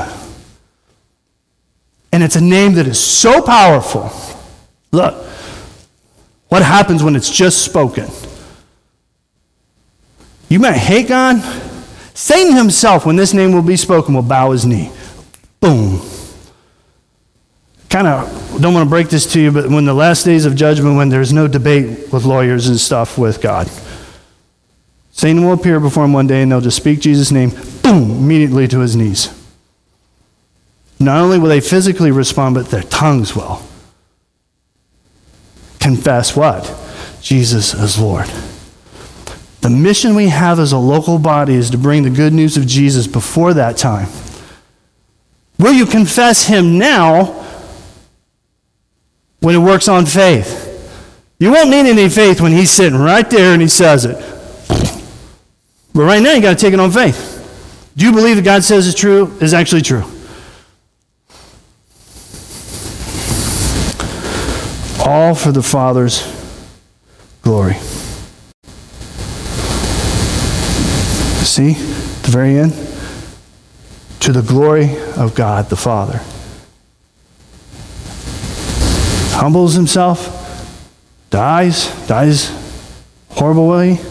And 2.11 2.23
it's 2.23 2.35
a 2.35 2.41
name 2.41 2.73
that 2.75 2.87
is 2.87 2.99
so 2.99 3.41
powerful. 3.41 4.11
Look, 4.91 5.13
what 6.47 6.63
happens 6.63 7.03
when 7.03 7.15
it's 7.15 7.29
just 7.29 7.63
spoken? 7.63 8.07
You 10.49 10.59
might 10.59 10.77
hate 10.77 11.07
God. 11.07 11.41
Satan 12.13 12.55
himself, 12.55 13.05
when 13.05 13.15
this 13.15 13.33
name 13.33 13.51
will 13.51 13.61
be 13.61 13.75
spoken, 13.75 14.15
will 14.15 14.21
bow 14.21 14.51
his 14.51 14.65
knee. 14.65 14.91
Boom. 15.59 16.01
Kind 17.89 18.07
of 18.07 18.61
don't 18.61 18.73
want 18.73 18.85
to 18.85 18.89
break 18.89 19.09
this 19.09 19.31
to 19.33 19.41
you, 19.41 19.51
but 19.51 19.69
when 19.69 19.85
the 19.85 19.93
last 19.93 20.23
days 20.23 20.45
of 20.45 20.55
judgment, 20.55 20.95
when 20.97 21.09
there's 21.09 21.33
no 21.33 21.47
debate 21.47 22.11
with 22.11 22.25
lawyers 22.25 22.67
and 22.67 22.79
stuff 22.79 23.17
with 23.17 23.41
God, 23.41 23.69
Satan 25.11 25.43
will 25.43 25.53
appear 25.53 25.79
before 25.79 26.05
him 26.05 26.13
one 26.13 26.27
day 26.27 26.41
and 26.41 26.51
they'll 26.51 26.61
just 26.61 26.77
speak 26.77 26.99
Jesus' 26.99 27.31
name, 27.31 27.51
boom, 27.81 28.11
immediately 28.11 28.67
to 28.67 28.79
his 28.79 28.95
knees. 28.95 29.29
Not 30.99 31.21
only 31.21 31.39
will 31.39 31.49
they 31.49 31.61
physically 31.61 32.11
respond, 32.11 32.55
but 32.55 32.67
their 32.67 32.83
tongues 32.83 33.35
will. 33.35 33.61
Confess 35.79 36.35
what? 36.35 36.63
Jesus 37.21 37.73
is 37.73 37.99
Lord. 37.99 38.29
The 39.65 39.71
mission 39.71 40.13
we 40.13 40.27
have 40.27 40.59
as 40.59 40.73
a 40.73 40.77
local 40.77 41.17
body 41.17 41.55
is 41.55 41.71
to 41.71 41.77
bring 41.79 42.03
the 42.03 42.11
good 42.11 42.33
news 42.33 42.55
of 42.55 42.67
Jesus 42.67 43.07
before 43.07 43.55
that 43.55 43.77
time. 43.77 44.07
Will 45.57 45.73
you 45.73 45.87
confess 45.87 46.45
him 46.45 46.77
now 46.77 47.43
when 49.39 49.55
it 49.55 49.57
works 49.57 49.87
on 49.87 50.05
faith? 50.05 50.71
You 51.39 51.51
won't 51.51 51.71
need 51.71 51.87
any 51.87 52.09
faith 52.09 52.41
when 52.41 52.51
he's 52.51 52.69
sitting 52.69 52.99
right 52.99 53.27
there 53.27 53.53
and 53.53 53.61
he 53.63 53.67
says 53.67 54.05
it. 54.05 54.17
But 55.95 56.03
right 56.03 56.21
now, 56.21 56.33
you 56.33 56.43
got 56.43 56.59
to 56.59 56.63
take 56.63 56.75
it 56.75 56.79
on 56.79 56.91
faith. 56.91 57.91
Do 57.97 58.05
you 58.05 58.11
believe 58.11 58.35
that 58.35 58.45
God 58.45 58.63
says 58.63 58.85
is 58.85 58.93
true 58.93 59.35
is 59.41 59.55
actually 59.55 59.81
true? 59.81 60.03
All 65.03 65.33
for 65.33 65.51
the 65.51 65.63
Father's 65.63 66.21
glory. 67.41 67.77
See, 71.55 71.71
the 71.71 72.31
very 72.31 72.57
end? 72.57 72.73
To 74.23 74.33
the 74.33 74.41
glory 74.41 74.97
of 75.15 75.35
God 75.35 75.69
the 75.69 75.77
Father. 75.77 76.19
Humbles 79.39 79.73
himself, 79.73 80.19
dies, 81.29 81.87
dies 82.07 82.49
horrible 83.29 83.69
way. 83.69 84.01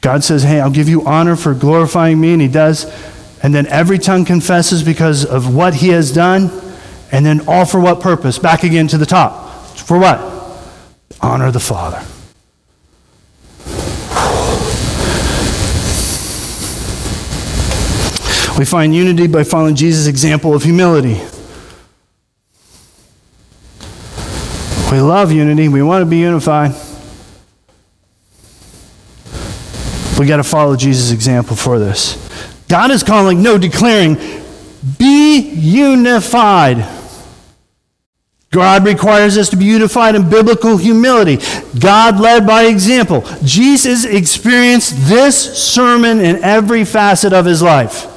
God 0.00 0.24
says, 0.24 0.42
Hey, 0.42 0.60
I'll 0.60 0.70
give 0.70 0.88
you 0.88 1.04
honor 1.04 1.36
for 1.36 1.52
glorifying 1.52 2.18
me, 2.18 2.32
and 2.32 2.40
he 2.40 2.48
does. 2.48 2.86
And 3.42 3.54
then 3.54 3.66
every 3.66 3.98
tongue 3.98 4.24
confesses 4.24 4.82
because 4.82 5.26
of 5.26 5.54
what 5.54 5.74
he 5.74 5.88
has 5.88 6.10
done. 6.10 6.50
And 7.12 7.26
then 7.26 7.46
all 7.48 7.66
for 7.66 7.78
what 7.80 8.00
purpose? 8.00 8.38
Back 8.38 8.62
again 8.62 8.88
to 8.88 8.96
the 8.96 9.04
top. 9.04 9.76
For 9.76 9.98
what? 9.98 10.18
Honor 11.20 11.50
the 11.50 11.60
Father. 11.60 12.02
We 18.60 18.66
find 18.66 18.94
unity 18.94 19.26
by 19.26 19.42
following 19.42 19.74
Jesus' 19.74 20.06
example 20.06 20.54
of 20.54 20.62
humility. 20.62 21.18
We 24.92 25.00
love 25.00 25.32
unity, 25.32 25.68
we 25.68 25.82
want 25.82 26.02
to 26.02 26.06
be 26.06 26.18
unified. 26.18 26.72
We 30.18 30.26
got 30.26 30.36
to 30.36 30.44
follow 30.44 30.76
Jesus' 30.76 31.10
example 31.10 31.56
for 31.56 31.78
this. 31.78 32.18
God 32.68 32.90
is 32.90 33.02
calling, 33.02 33.42
no, 33.42 33.56
declaring, 33.56 34.18
be 34.98 35.38
unified. 35.38 36.86
God 38.50 38.84
requires 38.84 39.38
us 39.38 39.48
to 39.48 39.56
be 39.56 39.64
unified 39.64 40.14
in 40.14 40.28
biblical 40.28 40.76
humility. 40.76 41.38
God 41.78 42.20
led 42.20 42.46
by 42.46 42.64
example. 42.64 43.24
Jesus 43.42 44.04
experienced 44.04 45.08
this 45.08 45.56
sermon 45.56 46.20
in 46.20 46.44
every 46.44 46.84
facet 46.84 47.32
of 47.32 47.46
his 47.46 47.62
life. 47.62 48.09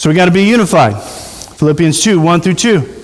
So 0.00 0.08
we 0.08 0.16
got 0.16 0.24
to 0.24 0.30
be 0.30 0.44
unified. 0.44 0.98
Philippians 0.98 2.02
2 2.02 2.18
1 2.18 2.40
through 2.40 2.54
2. 2.54 3.02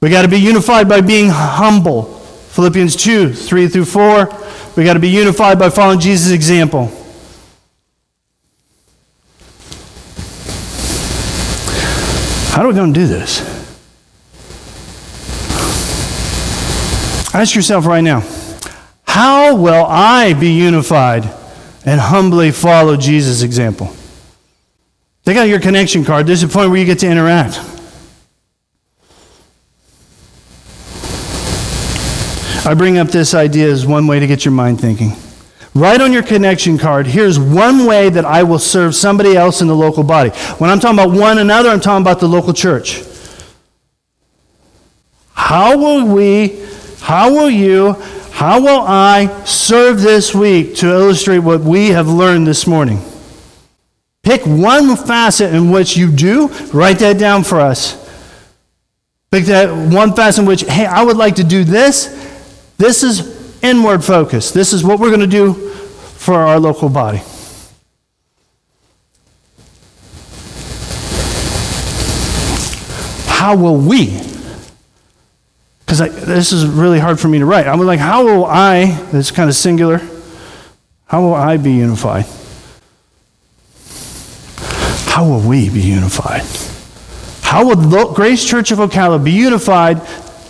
We 0.00 0.10
got 0.10 0.22
to 0.22 0.28
be 0.28 0.38
unified 0.38 0.88
by 0.88 1.00
being 1.00 1.28
humble. 1.28 2.04
Philippians 2.04 2.94
2 2.94 3.32
3 3.32 3.66
through 3.66 3.84
4. 3.86 4.28
We 4.76 4.84
got 4.84 4.94
to 4.94 5.00
be 5.00 5.08
unified 5.08 5.58
by 5.58 5.70
following 5.70 5.98
Jesus' 5.98 6.30
example. 6.30 6.86
How 12.54 12.62
are 12.62 12.68
we 12.68 12.74
going 12.74 12.94
to 12.94 13.00
do 13.00 13.08
this? 13.08 13.40
Ask 17.34 17.56
yourself 17.56 17.86
right 17.86 18.02
now 18.02 18.22
how 19.02 19.56
will 19.56 19.84
I 19.84 20.32
be 20.34 20.52
unified 20.52 21.24
and 21.84 22.00
humbly 22.00 22.52
follow 22.52 22.96
Jesus' 22.96 23.42
example? 23.42 23.92
Take 25.24 25.38
out 25.38 25.48
your 25.48 25.60
connection 25.60 26.04
card. 26.04 26.26
This 26.26 26.42
is 26.42 26.50
a 26.50 26.52
point 26.52 26.68
where 26.70 26.78
you 26.78 26.84
get 26.84 26.98
to 26.98 27.08
interact. 27.08 27.58
I 32.66 32.74
bring 32.74 32.98
up 32.98 33.08
this 33.08 33.34
idea 33.34 33.70
as 33.70 33.86
one 33.86 34.06
way 34.06 34.20
to 34.20 34.26
get 34.26 34.44
your 34.44 34.52
mind 34.52 34.80
thinking. 34.80 35.12
Write 35.74 36.00
on 36.00 36.12
your 36.12 36.22
connection 36.22 36.78
card, 36.78 37.06
here's 37.06 37.38
one 37.38 37.84
way 37.84 38.08
that 38.08 38.24
I 38.24 38.42
will 38.42 38.58
serve 38.58 38.94
somebody 38.94 39.36
else 39.36 39.60
in 39.60 39.66
the 39.66 39.74
local 39.74 40.04
body. 40.04 40.30
When 40.58 40.70
I'm 40.70 40.78
talking 40.78 40.98
about 40.98 41.18
one 41.18 41.38
another, 41.38 41.68
I'm 41.68 41.80
talking 41.80 42.02
about 42.02 42.20
the 42.20 42.28
local 42.28 42.52
church. 42.52 43.02
How 45.32 45.76
will 45.76 46.06
we, 46.14 46.64
how 47.00 47.32
will 47.32 47.50
you, 47.50 47.94
how 48.30 48.60
will 48.60 48.82
I 48.82 49.44
serve 49.44 50.00
this 50.00 50.34
week 50.34 50.76
to 50.76 50.86
illustrate 50.86 51.40
what 51.40 51.60
we 51.60 51.88
have 51.88 52.08
learned 52.08 52.46
this 52.46 52.66
morning? 52.66 53.00
Pick 54.24 54.46
one 54.46 54.96
facet 54.96 55.54
in 55.54 55.70
which 55.70 55.98
you 55.98 56.10
do, 56.10 56.48
write 56.72 56.98
that 57.00 57.18
down 57.18 57.44
for 57.44 57.60
us. 57.60 58.00
Pick 59.30 59.44
that 59.44 59.68
one 59.92 60.14
facet 60.16 60.42
in 60.42 60.46
which, 60.48 60.62
hey, 60.62 60.86
I 60.86 61.02
would 61.02 61.18
like 61.18 61.36
to 61.36 61.44
do 61.44 61.62
this. 61.62 62.06
This 62.78 63.02
is 63.02 63.62
inward 63.62 64.02
focus. 64.02 64.50
This 64.50 64.72
is 64.72 64.82
what 64.82 64.98
we're 64.98 65.10
going 65.10 65.20
to 65.20 65.26
do 65.26 65.52
for 65.52 66.34
our 66.34 66.58
local 66.58 66.88
body. 66.88 67.20
How 73.26 73.54
will 73.54 73.76
we? 73.76 74.18
Because 75.80 75.98
this 76.24 76.50
is 76.50 76.66
really 76.66 76.98
hard 76.98 77.20
for 77.20 77.28
me 77.28 77.40
to 77.40 77.44
write. 77.44 77.66
I'm 77.66 77.78
like, 77.80 78.00
how 78.00 78.24
will 78.24 78.46
I, 78.46 78.98
It's 79.12 79.30
kind 79.30 79.50
of 79.50 79.54
singular, 79.54 80.00
how 81.04 81.20
will 81.20 81.34
I 81.34 81.58
be 81.58 81.72
unified? 81.72 82.24
How 85.14 85.24
will 85.24 85.48
we 85.48 85.70
be 85.70 85.80
unified? 85.80 86.42
How 87.40 87.64
will 87.64 88.12
Grace 88.14 88.44
Church 88.44 88.72
of 88.72 88.78
Ocala 88.78 89.22
be 89.22 89.30
unified 89.30 90.04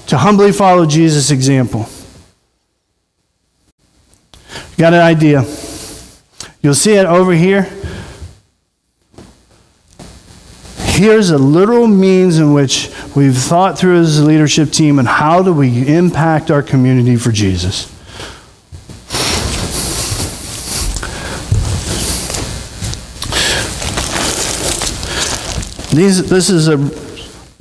to 0.07 0.16
humbly 0.16 0.53
follow 0.53 0.87
Jesus' 0.87 1.31
example? 1.31 1.87
Got 4.79 4.94
an 4.94 5.03
idea? 5.03 5.42
You'll 6.62 6.72
see 6.72 6.94
it 6.94 7.05
over 7.05 7.35
here. 7.35 7.64
Here's 10.79 11.29
a 11.29 11.37
literal 11.37 11.87
means 11.87 12.38
in 12.38 12.55
which 12.55 12.90
we've 13.14 13.37
thought 13.37 13.79
through 13.79 14.00
as 14.00 14.18
a 14.18 14.24
leadership 14.24 14.70
team 14.70 14.98
and 14.98 15.07
how 15.07 15.42
do 15.42 15.53
we 15.53 15.87
impact 15.94 16.50
our 16.50 16.62
community 16.62 17.16
for 17.16 17.33
Jesus. 17.33 17.93
These, 25.94 26.28
this 26.28 26.50
is 26.50 26.66
a, 26.66 26.76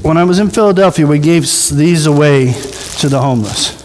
when 0.01 0.17
I 0.17 0.23
was 0.23 0.39
in 0.39 0.49
Philadelphia, 0.49 1.05
we 1.05 1.19
gave 1.19 1.43
these 1.71 2.07
away 2.07 2.51
to 2.97 3.07
the 3.07 3.21
homeless. 3.21 3.79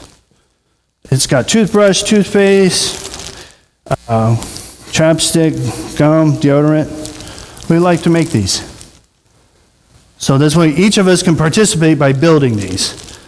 It's 1.10 1.26
got 1.26 1.48
toothbrush, 1.48 2.02
toothpaste, 2.02 3.46
uh, 4.08 4.36
chapstick, 4.90 5.52
gum, 5.98 6.32
deodorant. 6.32 7.68
We 7.68 7.78
like 7.78 8.00
to 8.02 8.10
make 8.10 8.30
these. 8.30 8.62
So 10.16 10.38
this 10.38 10.56
way, 10.56 10.70
each 10.70 10.96
of 10.96 11.08
us 11.08 11.22
can 11.22 11.36
participate 11.36 11.98
by 11.98 12.14
building 12.14 12.56
these. 12.56 13.18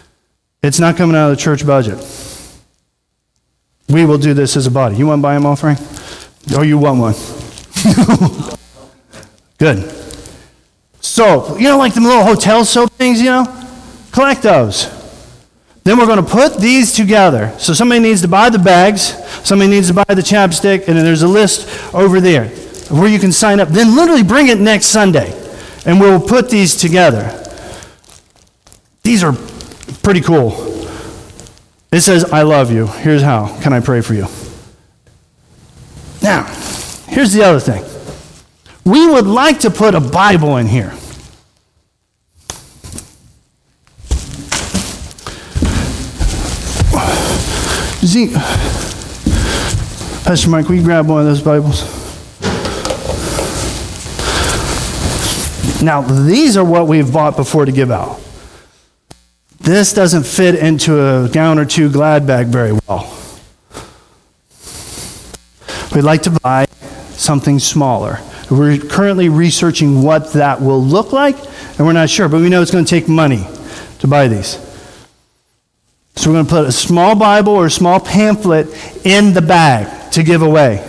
It's 0.63 0.79
not 0.79 0.97
coming 0.97 1.15
out 1.15 1.29
of 1.29 1.37
the 1.37 1.41
church 1.41 1.67
budget. 1.67 1.99
We 3.89 4.05
will 4.05 4.17
do 4.17 4.33
this 4.33 4.57
as 4.57 4.65
a 4.65 4.71
body. 4.71 4.95
You 4.95 5.05
want 5.05 5.19
to 5.19 5.23
buy 5.23 5.35
them 5.35 5.45
offering? 5.45 5.77
Or 6.57 6.65
you 6.65 6.79
want 6.79 6.99
one? 6.99 7.13
Good. 9.59 10.00
So, 11.01 11.57
you 11.57 11.65
know, 11.65 11.77
like 11.77 11.93
the 11.93 12.01
little 12.01 12.23
hotel 12.23 12.63
soap 12.63 12.91
things, 12.91 13.19
you 13.19 13.29
know? 13.29 13.67
Collect 14.11 14.43
those. 14.43 14.89
Then 15.83 15.97
we're 15.97 16.05
going 16.05 16.23
to 16.23 16.29
put 16.29 16.57
these 16.57 16.93
together. 16.93 17.53
So 17.57 17.73
somebody 17.73 17.99
needs 18.01 18.21
to 18.21 18.27
buy 18.27 18.49
the 18.49 18.59
bags, 18.59 19.15
somebody 19.43 19.71
needs 19.71 19.87
to 19.87 19.95
buy 19.95 20.05
the 20.07 20.21
chapstick, 20.21 20.87
and 20.87 20.95
then 20.95 21.03
there's 21.03 21.23
a 21.23 21.27
list 21.27 21.67
over 21.93 22.21
there 22.21 22.49
where 22.89 23.07
you 23.07 23.17
can 23.17 23.31
sign 23.31 23.59
up. 23.59 23.69
Then 23.69 23.95
literally 23.95 24.21
bring 24.21 24.47
it 24.47 24.59
next 24.59 24.87
Sunday, 24.87 25.33
and 25.85 25.99
we'll 25.99 26.19
put 26.19 26.49
these 26.49 26.75
together. 26.75 27.37
These 29.01 29.23
are 29.23 29.33
pretty 30.03 30.21
cool. 30.21 30.51
It 31.91 32.01
says, 32.01 32.25
I 32.31 32.43
love 32.43 32.71
you. 32.71 32.85
Here's 32.85 33.23
how. 33.23 33.59
Can 33.61 33.73
I 33.73 33.79
pray 33.79 34.01
for 34.01 34.13
you? 34.13 34.27
Now, 36.21 36.43
here's 37.07 37.33
the 37.33 37.41
other 37.43 37.59
thing. 37.59 37.83
We 38.83 39.05
would 39.05 39.27
like 39.27 39.59
to 39.59 39.69
put 39.69 39.93
a 39.93 39.99
Bible 39.99 40.57
in 40.57 40.67
here. 40.67 40.93
Z, 48.03 48.33
Pastor 50.23 50.49
Mike, 50.49 50.67
we 50.67 50.81
grab 50.81 51.07
one 51.07 51.19
of 51.19 51.27
those 51.27 51.41
Bibles? 51.41 51.83
Now, 55.83 56.01
these 56.01 56.57
are 56.57 56.65
what 56.65 56.87
we've 56.87 57.13
bought 57.13 57.35
before 57.35 57.65
to 57.65 57.71
give 57.71 57.91
out. 57.91 58.19
This 59.59 59.93
doesn't 59.93 60.25
fit 60.25 60.55
into 60.55 60.99
a 60.99 61.29
gown 61.29 61.59
or 61.59 61.65
two 61.65 61.91
glad 61.91 62.25
bag 62.25 62.47
very 62.47 62.71
well. 62.87 63.15
We'd 65.93 66.01
like 66.01 66.23
to 66.23 66.31
buy 66.31 66.65
something 67.11 67.59
smaller. 67.59 68.19
We're 68.51 68.77
currently 68.77 69.29
researching 69.29 70.03
what 70.03 70.33
that 70.33 70.61
will 70.61 70.83
look 70.83 71.13
like, 71.13 71.37
and 71.77 71.87
we're 71.87 71.93
not 71.93 72.09
sure, 72.09 72.27
but 72.27 72.41
we 72.41 72.49
know 72.49 72.61
it's 72.61 72.71
going 72.71 72.83
to 72.83 72.89
take 72.89 73.07
money 73.07 73.47
to 73.99 74.07
buy 74.07 74.27
these. 74.27 74.59
So 76.15 76.29
we're 76.29 76.35
going 76.35 76.45
to 76.47 76.51
put 76.51 76.65
a 76.65 76.71
small 76.71 77.15
Bible 77.15 77.53
or 77.53 77.67
a 77.67 77.71
small 77.71 78.01
pamphlet 78.01 78.67
in 79.05 79.33
the 79.33 79.41
bag 79.41 80.11
to 80.11 80.23
give 80.23 80.41
away 80.41 80.85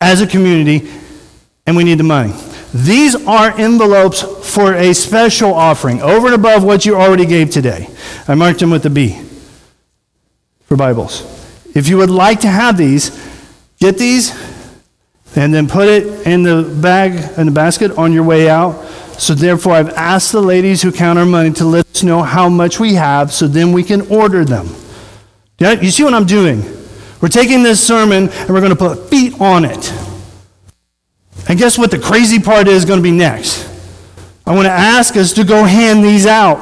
as 0.00 0.20
a 0.20 0.26
community, 0.26 0.90
and 1.64 1.76
we 1.76 1.84
need 1.84 1.98
the 1.98 2.02
money. 2.02 2.34
These 2.74 3.14
are 3.24 3.56
envelopes 3.56 4.22
for 4.52 4.74
a 4.74 4.92
special 4.94 5.54
offering 5.54 6.02
over 6.02 6.26
and 6.26 6.34
above 6.34 6.64
what 6.64 6.84
you 6.84 6.96
already 6.96 7.24
gave 7.24 7.50
today. 7.50 7.88
I 8.26 8.34
marked 8.34 8.58
them 8.58 8.70
with 8.70 8.84
a 8.84 8.90
B 8.90 9.22
for 10.64 10.76
Bibles. 10.76 11.22
If 11.72 11.88
you 11.88 11.98
would 11.98 12.10
like 12.10 12.40
to 12.40 12.48
have 12.48 12.76
these, 12.76 13.10
get 13.78 13.96
these 13.96 14.32
and 15.36 15.52
then 15.52 15.66
put 15.66 15.88
it 15.88 16.26
in 16.26 16.42
the 16.42 16.62
bag 16.80 17.38
in 17.38 17.46
the 17.46 17.52
basket 17.52 17.92
on 17.92 18.12
your 18.12 18.22
way 18.22 18.48
out. 18.48 18.84
So 19.18 19.34
therefore 19.34 19.74
I've 19.74 19.90
asked 19.90 20.32
the 20.32 20.40
ladies 20.40 20.82
who 20.82 20.92
count 20.92 21.18
our 21.18 21.26
money 21.26 21.52
to 21.52 21.64
let 21.64 21.86
us 21.86 22.02
know 22.02 22.22
how 22.22 22.48
much 22.48 22.80
we 22.80 22.94
have 22.94 23.32
so 23.32 23.46
then 23.46 23.72
we 23.72 23.82
can 23.82 24.02
order 24.02 24.44
them. 24.44 24.68
Yeah, 25.58 25.72
You 25.72 25.90
see 25.90 26.04
what 26.04 26.14
I'm 26.14 26.26
doing? 26.26 26.62
We're 27.20 27.28
taking 27.28 27.62
this 27.62 27.84
sermon 27.84 28.28
and 28.28 28.50
we're 28.50 28.60
going 28.60 28.70
to 28.70 28.76
put 28.76 29.08
feet 29.08 29.40
on 29.40 29.64
it. 29.64 29.92
And 31.48 31.58
guess 31.58 31.78
what 31.78 31.90
the 31.90 31.98
crazy 31.98 32.38
part 32.38 32.68
is 32.68 32.84
going 32.84 32.98
to 32.98 33.02
be 33.02 33.10
next? 33.10 33.70
I 34.46 34.54
want 34.54 34.66
to 34.66 34.72
ask 34.72 35.16
us 35.16 35.32
to 35.34 35.44
go 35.44 35.64
hand 35.64 36.04
these 36.04 36.26
out. 36.26 36.58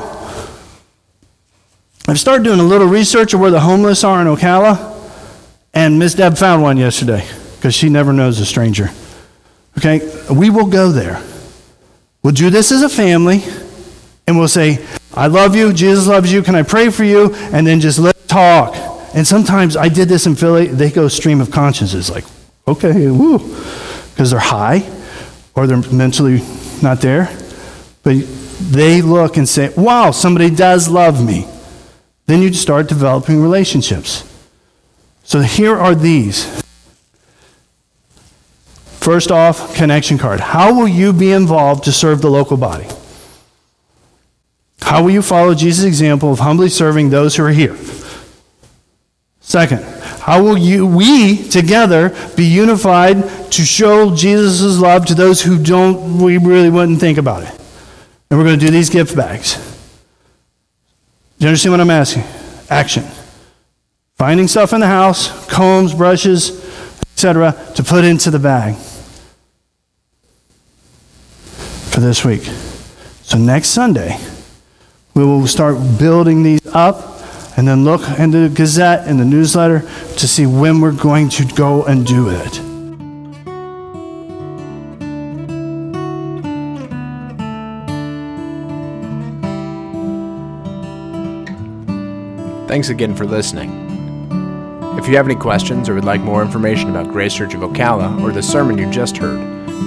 I've 2.09 2.19
started 2.19 2.45
doing 2.45 2.61
a 2.61 2.65
little 2.65 2.87
research 2.87 3.33
of 3.33 3.41
where 3.41 3.51
the 3.51 3.61
homeless 3.61 4.05
are 4.05 4.21
in 4.21 4.27
Ocala, 4.27 4.91
and 5.73 5.99
Miss 5.99 6.15
Deb 6.15 6.37
found 6.37 6.63
one 6.63 6.77
yesterday 6.77 7.27
because 7.63 7.77
she 7.77 7.89
never 7.89 8.13
knows 8.13 8.41
a 8.41 8.45
stranger. 8.45 8.91
Okay? 9.79 10.01
We 10.29 10.51
will 10.51 10.67
go 10.67 10.91
there. 10.91 11.23
We'll 12.25 12.35
do 12.35 12.51
this 12.51 12.73
as 12.73 12.83
a 12.83 12.89
family, 12.89 13.45
and 14.27 14.37
we'll 14.37 14.49
say, 14.49 14.85
I 15.15 15.29
love 15.29 15.55
you, 15.55 15.73
Jesus 15.73 16.09
loves 16.09 16.33
you, 16.33 16.43
can 16.43 16.57
I 16.57 16.65
pray 16.65 16.91
for 16.91 17.05
you? 17.05 17.33
And 17.53 17.65
then 17.65 17.79
just 17.79 18.01
let 18.01 18.27
talk. 18.27 18.75
And 19.15 19.25
sometimes 19.25 19.77
I 19.77 19.89
did 19.89 20.09
this 20.09 20.27
in 20.27 20.35
Philly, 20.35 20.67
they 20.67 20.91
go 20.91 21.07
stream 21.07 21.41
of 21.41 21.53
conscience. 21.53 22.11
like, 22.11 22.25
okay, 22.67 23.09
woo 23.09 23.39
because 24.11 24.33
they're 24.33 24.41
high 24.41 24.83
or 25.55 25.69
they're 25.69 25.89
mentally 25.93 26.43
not 26.83 27.01
there. 27.01 27.31
But 28.03 28.17
they 28.61 29.03
look 29.03 29.37
and 29.37 29.49
say, 29.49 29.73
wow, 29.77 30.11
somebody 30.11 30.51
does 30.51 30.89
love 30.89 31.25
me. 31.25 31.47
Then 32.27 32.43
you 32.43 32.53
start 32.55 32.89
developing 32.89 33.41
relationships. 33.41 34.29
So 35.23 35.43
here 35.43 35.79
are 35.79 35.95
these. 35.95 36.62
First 39.03 39.33
off, 39.33 39.75
connection 39.75 40.17
card. 40.17 40.39
How 40.39 40.73
will 40.73 40.87
you 40.87 41.13
be 41.13 41.33
involved 41.33 41.83
to 41.85 41.93
serve 41.93 42.23
the 42.23 42.31
local 42.31 42.57
body? 42.57 42.87
How 44.81 45.03
will 45.03 45.11
you 45.11 45.23
follow 45.23 45.57
Jesus' 45.57 45.85
example 45.85 46.33
of 46.33 46.39
humbly 46.39 46.69
serving 46.69 47.11
those 47.11 47.35
who 47.35 47.43
are 47.43 47.51
here? 47.51 47.77
Second, 49.41 49.83
how 50.21 50.41
will 50.45 50.57
you, 50.57 50.87
we 50.87 51.37
together 51.49 52.17
be 52.37 52.45
unified 52.45 53.25
to 53.51 53.65
show 53.65 54.15
Jesus' 54.15 54.79
love 54.79 55.05
to 55.07 55.15
those 55.15 55.43
who 55.43 55.61
don't, 55.61 56.23
we 56.23 56.39
really 56.39 56.71
wouldn't 56.71 57.01
think 57.01 57.19
about 57.19 57.43
it? 57.43 57.61
And 58.31 58.39
we're 58.39 58.47
going 58.47 58.61
to 58.61 58.65
do 58.65 58.71
these 58.71 58.89
gift 58.89 59.17
bags. 59.17 59.57
Do 61.41 61.47
you 61.47 61.49
understand 61.49 61.73
what 61.73 61.81
I'm 61.81 61.91
asking? 61.91 62.23
Action. 62.71 63.03
Finding 64.15 64.47
stuff 64.47 64.73
in 64.73 64.79
the 64.79 64.87
house, 64.87 65.51
combs, 65.51 65.93
brushes, 65.93 66.65
etc., 67.15 67.61
to 67.75 67.83
put 67.83 68.05
into 68.05 68.31
the 68.31 68.39
bag 68.39 68.77
for 71.93 72.01
this 72.01 72.25
week. 72.25 72.43
So 73.23 73.37
next 73.37 73.69
Sunday, 73.69 74.19
we 75.15 75.25
will 75.25 75.47
start 75.47 75.77
building 75.99 76.43
these 76.43 76.67
up 76.69 77.13
and 77.59 77.69
then 77.69 77.85
look 77.85 78.01
in 78.19 78.31
the 78.31 78.49
Gazette 78.49 79.07
and 79.07 79.21
the 79.21 79.27
newsletter 79.27 79.81
to 79.81 80.29
see 80.29 80.47
when 80.47 80.81
we're 80.81 80.93
going 80.93 81.29
to 81.29 81.45
go 81.45 81.85
and 81.85 82.07
do 82.07 82.31
it. 82.31 82.61
Thanks 92.69 92.89
again 92.89 93.15
for 93.15 93.27
listening. 93.27 93.71
If 94.99 95.07
you 95.07 95.17
have 95.17 95.27
any 95.27 95.35
questions 95.35 95.91
or 95.91 95.95
would 95.95 96.07
like 96.07 96.23
more 96.23 96.41
information 96.41 96.89
about 96.89 97.09
Grace 97.09 97.35
Church 97.35 97.53
of 97.53 97.61
Ocala 97.61 98.23
or 98.23 98.33
the 98.33 98.43
sermon 98.43 98.79
you 98.79 98.91
just 98.91 99.19
heard, 99.19 99.39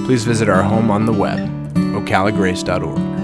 please 0.05 0.23
visit 0.23 0.49
our 0.49 0.61
home 0.61 0.91
on 0.91 1.07
the 1.07 1.13
web, 1.13 1.54
ocalagrace.org. 1.95 3.14